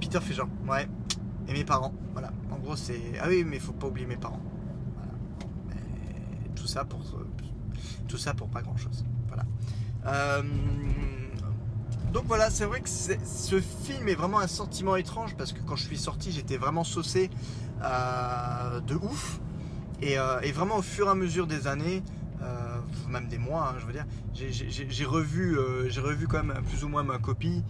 Peter 0.00 0.20
fait 0.20 0.34
genre 0.34 0.48
Ouais, 0.68 0.88
et 1.48 1.52
mes 1.52 1.64
parents. 1.64 1.92
Voilà. 2.12 2.30
En 2.50 2.58
gros, 2.58 2.76
c'est 2.76 3.00
Ah 3.20 3.26
oui, 3.28 3.44
mais 3.46 3.58
faut 3.58 3.72
pas 3.72 3.86
oublier 3.86 4.06
mes 4.06 4.16
parents. 4.16 4.40
Voilà. 6.72 6.86
Mais 6.86 6.88
tout 6.88 7.06
ça 7.06 7.14
pour 7.36 7.50
tout 8.08 8.18
ça 8.18 8.34
pour 8.34 8.48
pas 8.48 8.62
grand 8.62 8.76
chose. 8.76 9.04
Voilà. 9.28 9.44
Euh, 10.06 10.42
donc 12.12 12.24
voilà, 12.26 12.50
c'est 12.50 12.64
vrai 12.64 12.80
que 12.80 12.88
ce 12.88 13.60
film 13.60 14.08
est 14.08 14.14
vraiment 14.14 14.40
un 14.40 14.48
sentiment 14.48 14.96
étrange 14.96 15.36
parce 15.36 15.52
que 15.52 15.60
quand 15.60 15.76
je 15.76 15.84
suis 15.84 15.98
sorti, 15.98 16.32
j'étais 16.32 16.56
vraiment 16.56 16.82
saucé 16.82 17.30
euh, 17.82 18.80
de 18.80 18.96
ouf. 18.96 19.40
Et, 20.02 20.18
euh, 20.18 20.40
et 20.40 20.50
vraiment 20.50 20.78
au 20.78 20.82
fur 20.82 21.06
et 21.06 21.10
à 21.10 21.14
mesure 21.14 21.46
des 21.46 21.66
années, 21.66 22.02
euh, 22.42 22.78
même 23.08 23.28
des 23.28 23.38
mois, 23.38 23.68
hein, 23.68 23.78
je 23.78 23.86
veux 23.86 23.92
dire. 23.92 24.06
J'ai 24.34 25.04
revu, 25.04 25.56
j'ai 25.88 26.00
revu 26.00 26.26
quand 26.26 26.42
même 26.42 26.62
plus 26.64 26.84
ou 26.84 26.88
moins 26.88 27.02
ma 27.02 27.18
copie, 27.18 27.62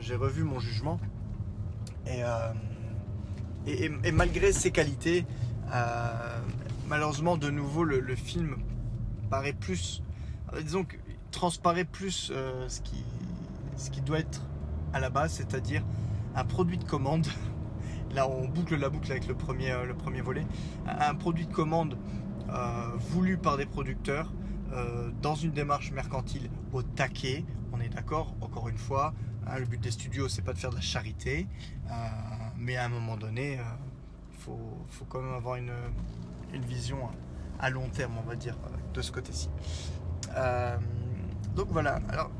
j'ai 0.00 0.14
revu 0.14 0.44
mon 0.44 0.60
jugement. 0.60 0.98
Et, 2.06 2.22
et, 4.04 4.12
malgré 4.12 4.52
ses 4.52 4.70
qualités, 4.70 5.26
malheureusement, 6.88 7.36
de 7.36 7.50
nouveau, 7.50 7.84
le, 7.84 8.16
film 8.16 8.56
paraît 9.30 9.52
plus, 9.52 10.02
disons 10.62 10.84
que 10.84 10.96
transparaît 11.30 11.84
plus 11.84 12.32
ce, 12.68 12.80
qui, 12.80 13.04
ce 13.76 13.90
qui 13.90 14.00
doit 14.00 14.18
être 14.18 14.42
à 14.92 15.00
la 15.00 15.10
base, 15.10 15.32
c'est-à-dire 15.32 15.82
un 16.34 16.44
produit 16.44 16.78
de 16.78 16.84
commande. 16.84 17.26
Là, 18.14 18.28
on 18.28 18.48
boucle 18.48 18.76
la 18.76 18.88
boucle 18.88 19.10
avec 19.10 19.26
le 19.26 19.34
premier, 19.34 19.74
premier 19.98 20.22
volet. 20.22 20.46
Un 20.86 21.14
produit 21.14 21.46
de 21.46 21.52
commande 21.52 21.98
euh, 22.48 22.96
voulu 22.96 23.36
par 23.36 23.58
des 23.58 23.66
producteurs 23.66 24.32
euh, 24.72 25.10
dans 25.20 25.34
une 25.34 25.50
démarche 25.50 25.92
mercantile 25.92 26.48
au 26.72 26.82
taquet. 26.82 27.44
On 27.72 27.80
est 27.80 27.90
d'accord, 27.90 28.34
encore 28.40 28.68
une 28.68 28.78
fois, 28.78 29.12
hein, 29.46 29.58
le 29.58 29.66
but 29.66 29.80
des 29.80 29.90
studios, 29.90 30.28
c'est 30.28 30.42
pas 30.42 30.54
de 30.54 30.58
faire 30.58 30.70
de 30.70 30.76
la 30.76 30.80
charité, 30.80 31.46
euh, 31.90 31.92
mais 32.56 32.76
à 32.76 32.86
un 32.86 32.88
moment 32.88 33.18
donné, 33.18 33.58
il 34.32 34.38
faut, 34.38 34.86
faut, 34.88 35.04
quand 35.04 35.20
même 35.20 35.34
avoir 35.34 35.56
une, 35.56 35.72
une, 36.52 36.64
vision 36.64 36.98
à 37.60 37.70
long 37.70 37.88
terme, 37.88 38.12
on 38.24 38.28
va 38.28 38.36
dire, 38.36 38.56
de 38.94 39.02
ce 39.02 39.12
côté-ci. 39.12 39.48
donc 41.56 41.68
voilà. 41.70 42.00
Alors, 42.08 42.30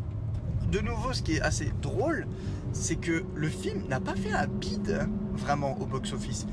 de 0.71 0.81
nouveau, 0.81 1.13
ce 1.13 1.23
qui 1.23 1.37
est 1.37 1.41
assez 1.41 1.73
drôle, 1.81 2.27
c'est 2.73 2.97
que 2.97 3.25
le 3.35 3.49
film 3.49 3.89
n'a 3.89 4.01
pas 4.01 4.15
fait 4.15 4.33
un 4.33 4.47
bide 4.47 5.01
hein, 5.01 5.09
vraiment 5.35 5.79
au 5.81 5.87
box-office 5.87 6.47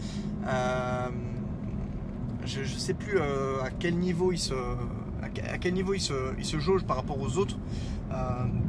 je 2.46 2.60
ne 2.62 2.66
sais 2.66 2.94
plus 2.94 3.18
euh, 3.18 3.62
à 3.64 3.70
quel 3.70 3.96
niveau 3.96 4.32
il 4.32 4.38
se, 4.38 4.54
à 5.24 5.58
quel 5.58 5.74
niveau 5.74 5.94
il 5.94 6.02
se, 6.02 6.60
jauge 6.60 6.84
par 6.84 6.98
rapport 6.98 7.20
aux 7.20 7.38
autres. 7.38 7.58
Euh, 8.12 8.16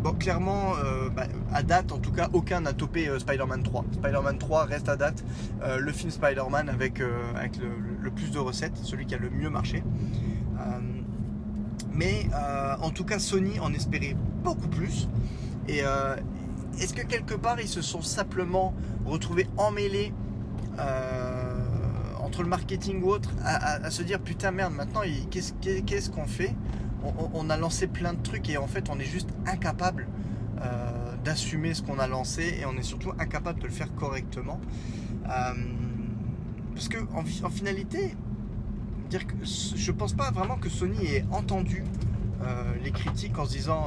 bon, 0.02 0.12
clairement, 0.12 0.72
euh, 0.76 1.08
bah, 1.10 1.24
à 1.52 1.62
date, 1.62 1.92
en 1.92 1.98
tout 1.98 2.12
cas, 2.12 2.28
aucun 2.32 2.60
n'a 2.60 2.72
topé 2.72 3.10
Spider-Man 3.18 3.62
3. 3.62 3.84
Spider-Man 3.92 4.38
3 4.38 4.64
reste 4.64 4.88
à 4.88 4.96
date 4.96 5.24
le 5.78 5.92
film 5.92 6.10
Spider-Man 6.10 6.68
avec, 6.68 7.02
avec 7.34 7.58
le, 7.58 8.10
plus 8.10 8.30
de 8.30 8.38
recettes, 8.38 8.76
celui 8.82 9.06
qui 9.06 9.14
a 9.14 9.18
le 9.18 9.30
mieux 9.30 9.50
marché. 9.50 9.82
mais 11.92 12.28
en 12.80 12.90
tout 12.90 13.04
cas, 13.04 13.18
Sony 13.18 13.60
en 13.60 13.72
espérait 13.72 14.16
beaucoup 14.42 14.68
plus. 14.68 15.08
Et 15.68 15.82
est-ce 16.80 16.94
que 16.94 17.02
quelque 17.02 17.34
part, 17.34 17.60
ils 17.60 17.68
se 17.68 17.82
sont 17.82 18.02
simplement 18.02 18.74
retrouvés 19.04 19.46
emmêlés 19.56 20.12
entre 22.20 22.42
le 22.42 22.48
marketing 22.48 23.02
ou 23.02 23.10
autre, 23.10 23.30
à, 23.44 23.90
se 23.90 24.02
dire 24.02 24.20
putain 24.20 24.50
merde, 24.50 24.74
maintenant 24.74 25.02
qu'est-ce 25.30 26.10
qu'on 26.10 26.26
fait? 26.26 26.54
On, 27.34 27.50
a 27.50 27.56
lancé 27.56 27.86
plein 27.86 28.12
de 28.14 28.22
trucs 28.22 28.48
et 28.48 28.56
en 28.56 28.66
fait 28.66 28.88
on 28.90 28.98
est 28.98 29.04
juste 29.04 29.28
incapable 29.46 30.06
euh, 30.60 31.14
d'assumer 31.24 31.74
ce 31.74 31.82
qu'on 31.82 31.98
a 31.98 32.06
lancé 32.06 32.58
et 32.60 32.66
on 32.66 32.76
est 32.76 32.82
surtout 32.82 33.12
incapable 33.18 33.60
de 33.60 33.66
le 33.66 33.72
faire 33.72 33.94
correctement. 33.94 34.60
Euh, 35.28 35.54
parce 36.74 36.88
que 36.88 36.98
en, 37.14 37.50
finalité, 37.50 38.14
dire 39.10 39.26
que 39.26 39.34
je 39.44 39.92
pense 39.92 40.12
pas 40.12 40.30
vraiment 40.30 40.56
que 40.56 40.68
Sony 40.68 41.06
ait 41.06 41.24
entendu 41.30 41.84
euh, 42.42 42.74
les 42.82 42.90
critiques 42.90 43.38
en 43.38 43.46
se 43.46 43.52
disant 43.52 43.86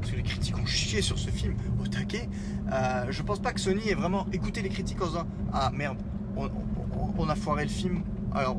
parce 0.00 0.12
que 0.12 0.16
les 0.16 0.22
critiques 0.22 0.58
ont 0.58 0.66
chié 0.66 1.02
sur 1.02 1.18
ce 1.18 1.30
film 1.30 1.54
au 1.80 1.86
taquet. 1.86 2.28
je 3.10 3.22
pense 3.22 3.40
pas 3.40 3.52
que 3.52 3.60
Sony 3.60 3.88
ait 3.88 3.94
vraiment 3.94 4.26
écouté 4.32 4.62
les 4.62 4.70
critiques 4.70 5.00
en 5.02 5.06
se 5.06 5.10
disant 5.10 5.26
ah 5.52 5.70
merde, 5.74 5.98
on, 6.36 7.28
a 7.28 7.34
foiré 7.34 7.64
le 7.64 7.70
film. 7.70 8.02
Alors, 8.34 8.58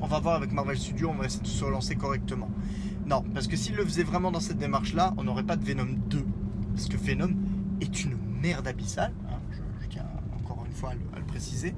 on 0.00 0.06
va 0.06 0.20
voir 0.20 0.36
avec 0.36 0.52
Marvel 0.52 0.78
Studios, 0.78 1.10
on 1.10 1.14
va 1.14 1.26
essayer 1.26 1.42
de 1.42 1.46
se 1.46 1.64
relancer 1.64 1.96
correctement. 1.96 2.48
Non, 3.10 3.24
parce 3.34 3.48
que 3.48 3.56
s'il 3.56 3.74
le 3.74 3.84
faisait 3.84 4.04
vraiment 4.04 4.30
dans 4.30 4.38
cette 4.38 4.58
démarche-là, 4.58 5.14
on 5.16 5.24
n'aurait 5.24 5.42
pas 5.42 5.56
de 5.56 5.64
Venom 5.64 5.96
2. 6.08 6.24
Parce 6.74 6.88
que 6.88 6.96
Venom 6.96 7.34
est 7.80 8.04
une 8.04 8.16
merde 8.40 8.68
abyssale. 8.68 9.12
Hein, 9.28 9.40
je, 9.50 9.88
tiens 9.88 10.06
encore 10.38 10.64
une 10.64 10.72
fois 10.72 10.90
à 10.90 11.18
le, 11.18 11.24
préciser. 11.24 11.74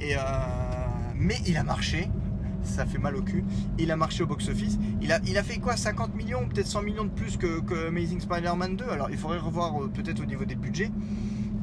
Et, 0.00 0.16
euh, 0.16 0.20
mais 1.14 1.36
il 1.46 1.56
a 1.56 1.62
marché. 1.62 2.10
Ça 2.64 2.84
fait 2.84 2.98
mal 2.98 3.14
au 3.14 3.22
cul. 3.22 3.44
Il 3.78 3.92
a 3.92 3.96
marché 3.96 4.24
au 4.24 4.26
box-office. 4.26 4.78
Il 5.00 5.12
a, 5.12 5.20
il 5.24 5.38
a 5.38 5.44
fait 5.44 5.58
quoi 5.58 5.76
50 5.76 6.16
millions, 6.16 6.48
peut-être 6.48 6.66
100 6.66 6.82
millions 6.82 7.04
de 7.04 7.10
plus 7.10 7.36
que, 7.36 7.88
Amazing 7.88 8.20
Spider-Man 8.20 8.74
2. 8.74 8.84
Alors 8.88 9.08
il 9.10 9.16
faudrait 9.16 9.38
revoir 9.38 9.80
euh, 9.80 9.88
peut-être 9.88 10.20
au 10.20 10.26
niveau 10.26 10.44
des 10.44 10.56
budgets. 10.56 10.90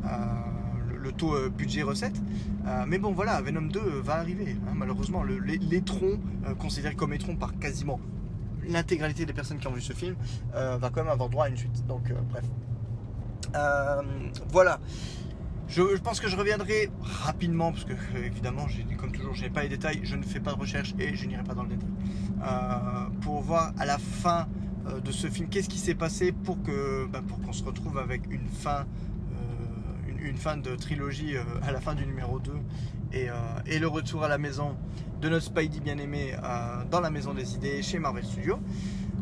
Euh, 0.06 0.50
le 1.02 1.12
taux 1.12 1.36
budget-recette. 1.50 2.22
Euh, 2.68 2.86
mais 2.88 2.98
bon, 2.98 3.12
voilà, 3.12 3.42
Venom 3.42 3.62
2 3.62 3.80
euh, 3.80 4.02
va 4.02 4.16
arriver. 4.16 4.58
Hein, 4.68 4.74
malheureusement, 4.76 5.24
le, 5.24 5.40
les, 5.40 5.82
troncs, 5.82 6.20
considérés 6.58 6.96
comme 6.96 7.14
étrons 7.14 7.36
par 7.36 7.58
quasiment 7.58 8.00
l'intégralité 8.68 9.26
des 9.26 9.34
personnes 9.34 9.58
qui 9.58 9.68
ont 9.68 9.74
vu 9.74 9.82
ce 9.82 9.94
film, 9.94 10.16
va 10.54 10.90
quand 10.90 11.04
même 11.04 11.12
avoir 11.12 11.30
droit 11.30 11.46
à 11.46 11.50
une 11.50 11.58
suite. 11.58 11.86
Donc, 11.88 12.12
bref. 12.30 12.46
voilà. 14.50 14.80
Je, 15.68 15.84
pense 15.98 16.20
que 16.20 16.28
je 16.28 16.36
reviendrai 16.36 16.90
rapidement 17.02 17.72
parce 17.72 17.86
que 17.86 17.94
évidemment, 18.26 18.66
comme 18.98 19.12
toujours, 19.12 19.36
je 19.36 19.44
n'ai 19.44 19.52
pas 19.52 19.62
les 19.62 19.70
détails, 19.70 20.00
je 20.02 20.16
ne 20.16 20.24
fais 20.24 20.40
pas 20.40 20.54
de 20.54 20.60
recherche 20.60 20.96
et 20.98 21.16
je 21.16 21.28
n'irai 21.28 21.44
pas 21.44 21.54
dans 21.54 21.64
le 21.64 21.70
détail. 21.70 21.90
pour 23.22 23.42
voir 23.42 23.72
à 23.78 23.86
la 23.86 24.00
fin 24.00 24.48
de 25.04 25.12
ce 25.12 25.28
film 25.28 25.48
qu'est-ce 25.50 25.70
qui 25.70 25.78
s'est 25.78 25.94
passé 25.94 26.32
pour 26.32 26.58
bah, 27.12 27.22
pour 27.28 27.40
qu'on 27.42 27.54
se 27.54 27.64
retrouve 27.64 28.00
avec 28.00 28.22
une 28.32 28.48
fin 28.48 28.86
une 30.24 30.38
fin 30.38 30.58
de 30.58 30.76
trilogie 30.76 31.36
euh, 31.36 31.44
à 31.64 31.72
la 31.72 31.80
fin 31.80 31.96
du 31.96 32.06
numéro 32.06 32.40
2 32.40 32.52
euh, 33.16 33.32
et, 33.66 33.80
le 33.80 33.88
retour 33.88 34.24
à 34.24 34.28
la 34.28 34.38
maison 34.38 34.76
de 35.22 35.30
notre 35.30 35.46
Spidey 35.46 35.80
bien 35.80 35.98
aimé 35.98 36.36
euh, 36.44 36.84
dans 36.90 37.00
la 37.00 37.10
maison 37.10 37.34
des 37.34 37.56
idées 37.56 37.82
chez 37.82 38.00
Marvel 38.00 38.26
Studios. 38.26 38.60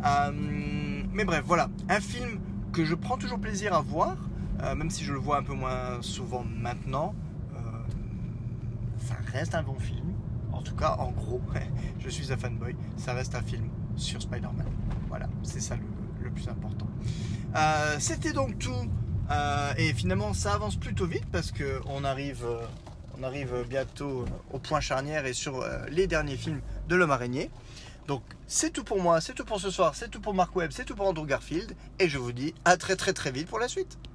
mais 0.04 1.26
bref, 1.26 1.44
voilà, 1.46 1.70
un 1.90 2.00
film 2.00 2.40
que 2.74 2.86
je 2.86 2.96
prends 2.96 3.18
toujours 3.18 3.40
plaisir 3.40 3.74
à 3.74 3.82
voir, 3.82 4.18
même 4.76 4.90
si 4.90 5.04
je 5.04 5.14
le 5.14 5.20
vois 5.20 5.38
un 5.38 5.44
peu 5.44 5.54
moins 5.54 6.02
souvent 6.02 6.44
maintenant. 6.44 7.16
ça 9.00 9.16
reste 9.32 9.56
un 9.56 9.64
bon 9.64 9.80
film. 9.80 10.14
En 10.52 10.62
tout 10.62 10.76
cas, 10.76 10.96
en 11.00 11.12
gros, 11.12 11.42
je 12.00 12.10
suis 12.10 12.32
un 12.32 12.38
fanboy. 12.38 12.76
Ça 12.98 13.14
reste 13.14 13.36
un 13.36 13.42
film 13.42 13.70
sur 13.96 14.22
Spider-Man. 14.22 14.68
Voilà, 15.08 15.28
c'est 15.44 15.62
ça 15.62 15.76
le, 15.76 16.30
plus 16.30 16.48
important. 16.50 16.88
C'était 18.00 18.34
donc 18.34 18.60
tout 18.60 18.88
euh, 19.30 19.74
et 19.78 19.94
finalement, 19.94 20.34
ça 20.34 20.54
avance 20.54 20.76
plutôt 20.76 21.06
vite 21.06 21.26
parce 21.32 21.52
qu'on 21.52 22.04
arrive, 22.04 22.46
euh, 22.46 22.66
on 23.20 23.24
arrive 23.24 23.66
bientôt 23.68 24.26
au 24.52 24.60
point 24.60 24.80
charnière 24.80 25.26
et 25.26 25.34
sur 25.34 25.62
euh, 25.62 25.86
les 25.90 26.08
derniers 26.08 26.38
films 26.38 26.62
de 26.88 26.96
l'homme 26.96 27.12
araignée. 27.12 27.50
Donc, 28.08 28.24
c'est 28.48 28.72
tout 28.72 28.86
pour 28.86 29.02
moi, 29.02 29.20
c'est 29.20 29.34
tout 29.34 29.44
pour 29.44 29.60
ce 29.60 29.70
soir, 29.70 29.94
c'est 29.96 30.10
tout 30.10 30.22
pour 30.22 30.34
Mark 30.34 30.56
Webb, 30.56 30.72
c'est 30.72 30.86
tout 30.86 30.96
pour 30.96 31.08
Andrew 31.08 31.26
Garfield. 31.26 31.76
Et 32.00 32.08
je 32.08 32.18
vous 32.18 32.32
dis 32.32 32.54
à 32.64 32.78
très 32.78 32.96
très 32.96 33.12
très 33.12 33.32
vite 33.32 33.48
pour 33.48 33.60
la 33.60 33.68
suite. 33.68 33.98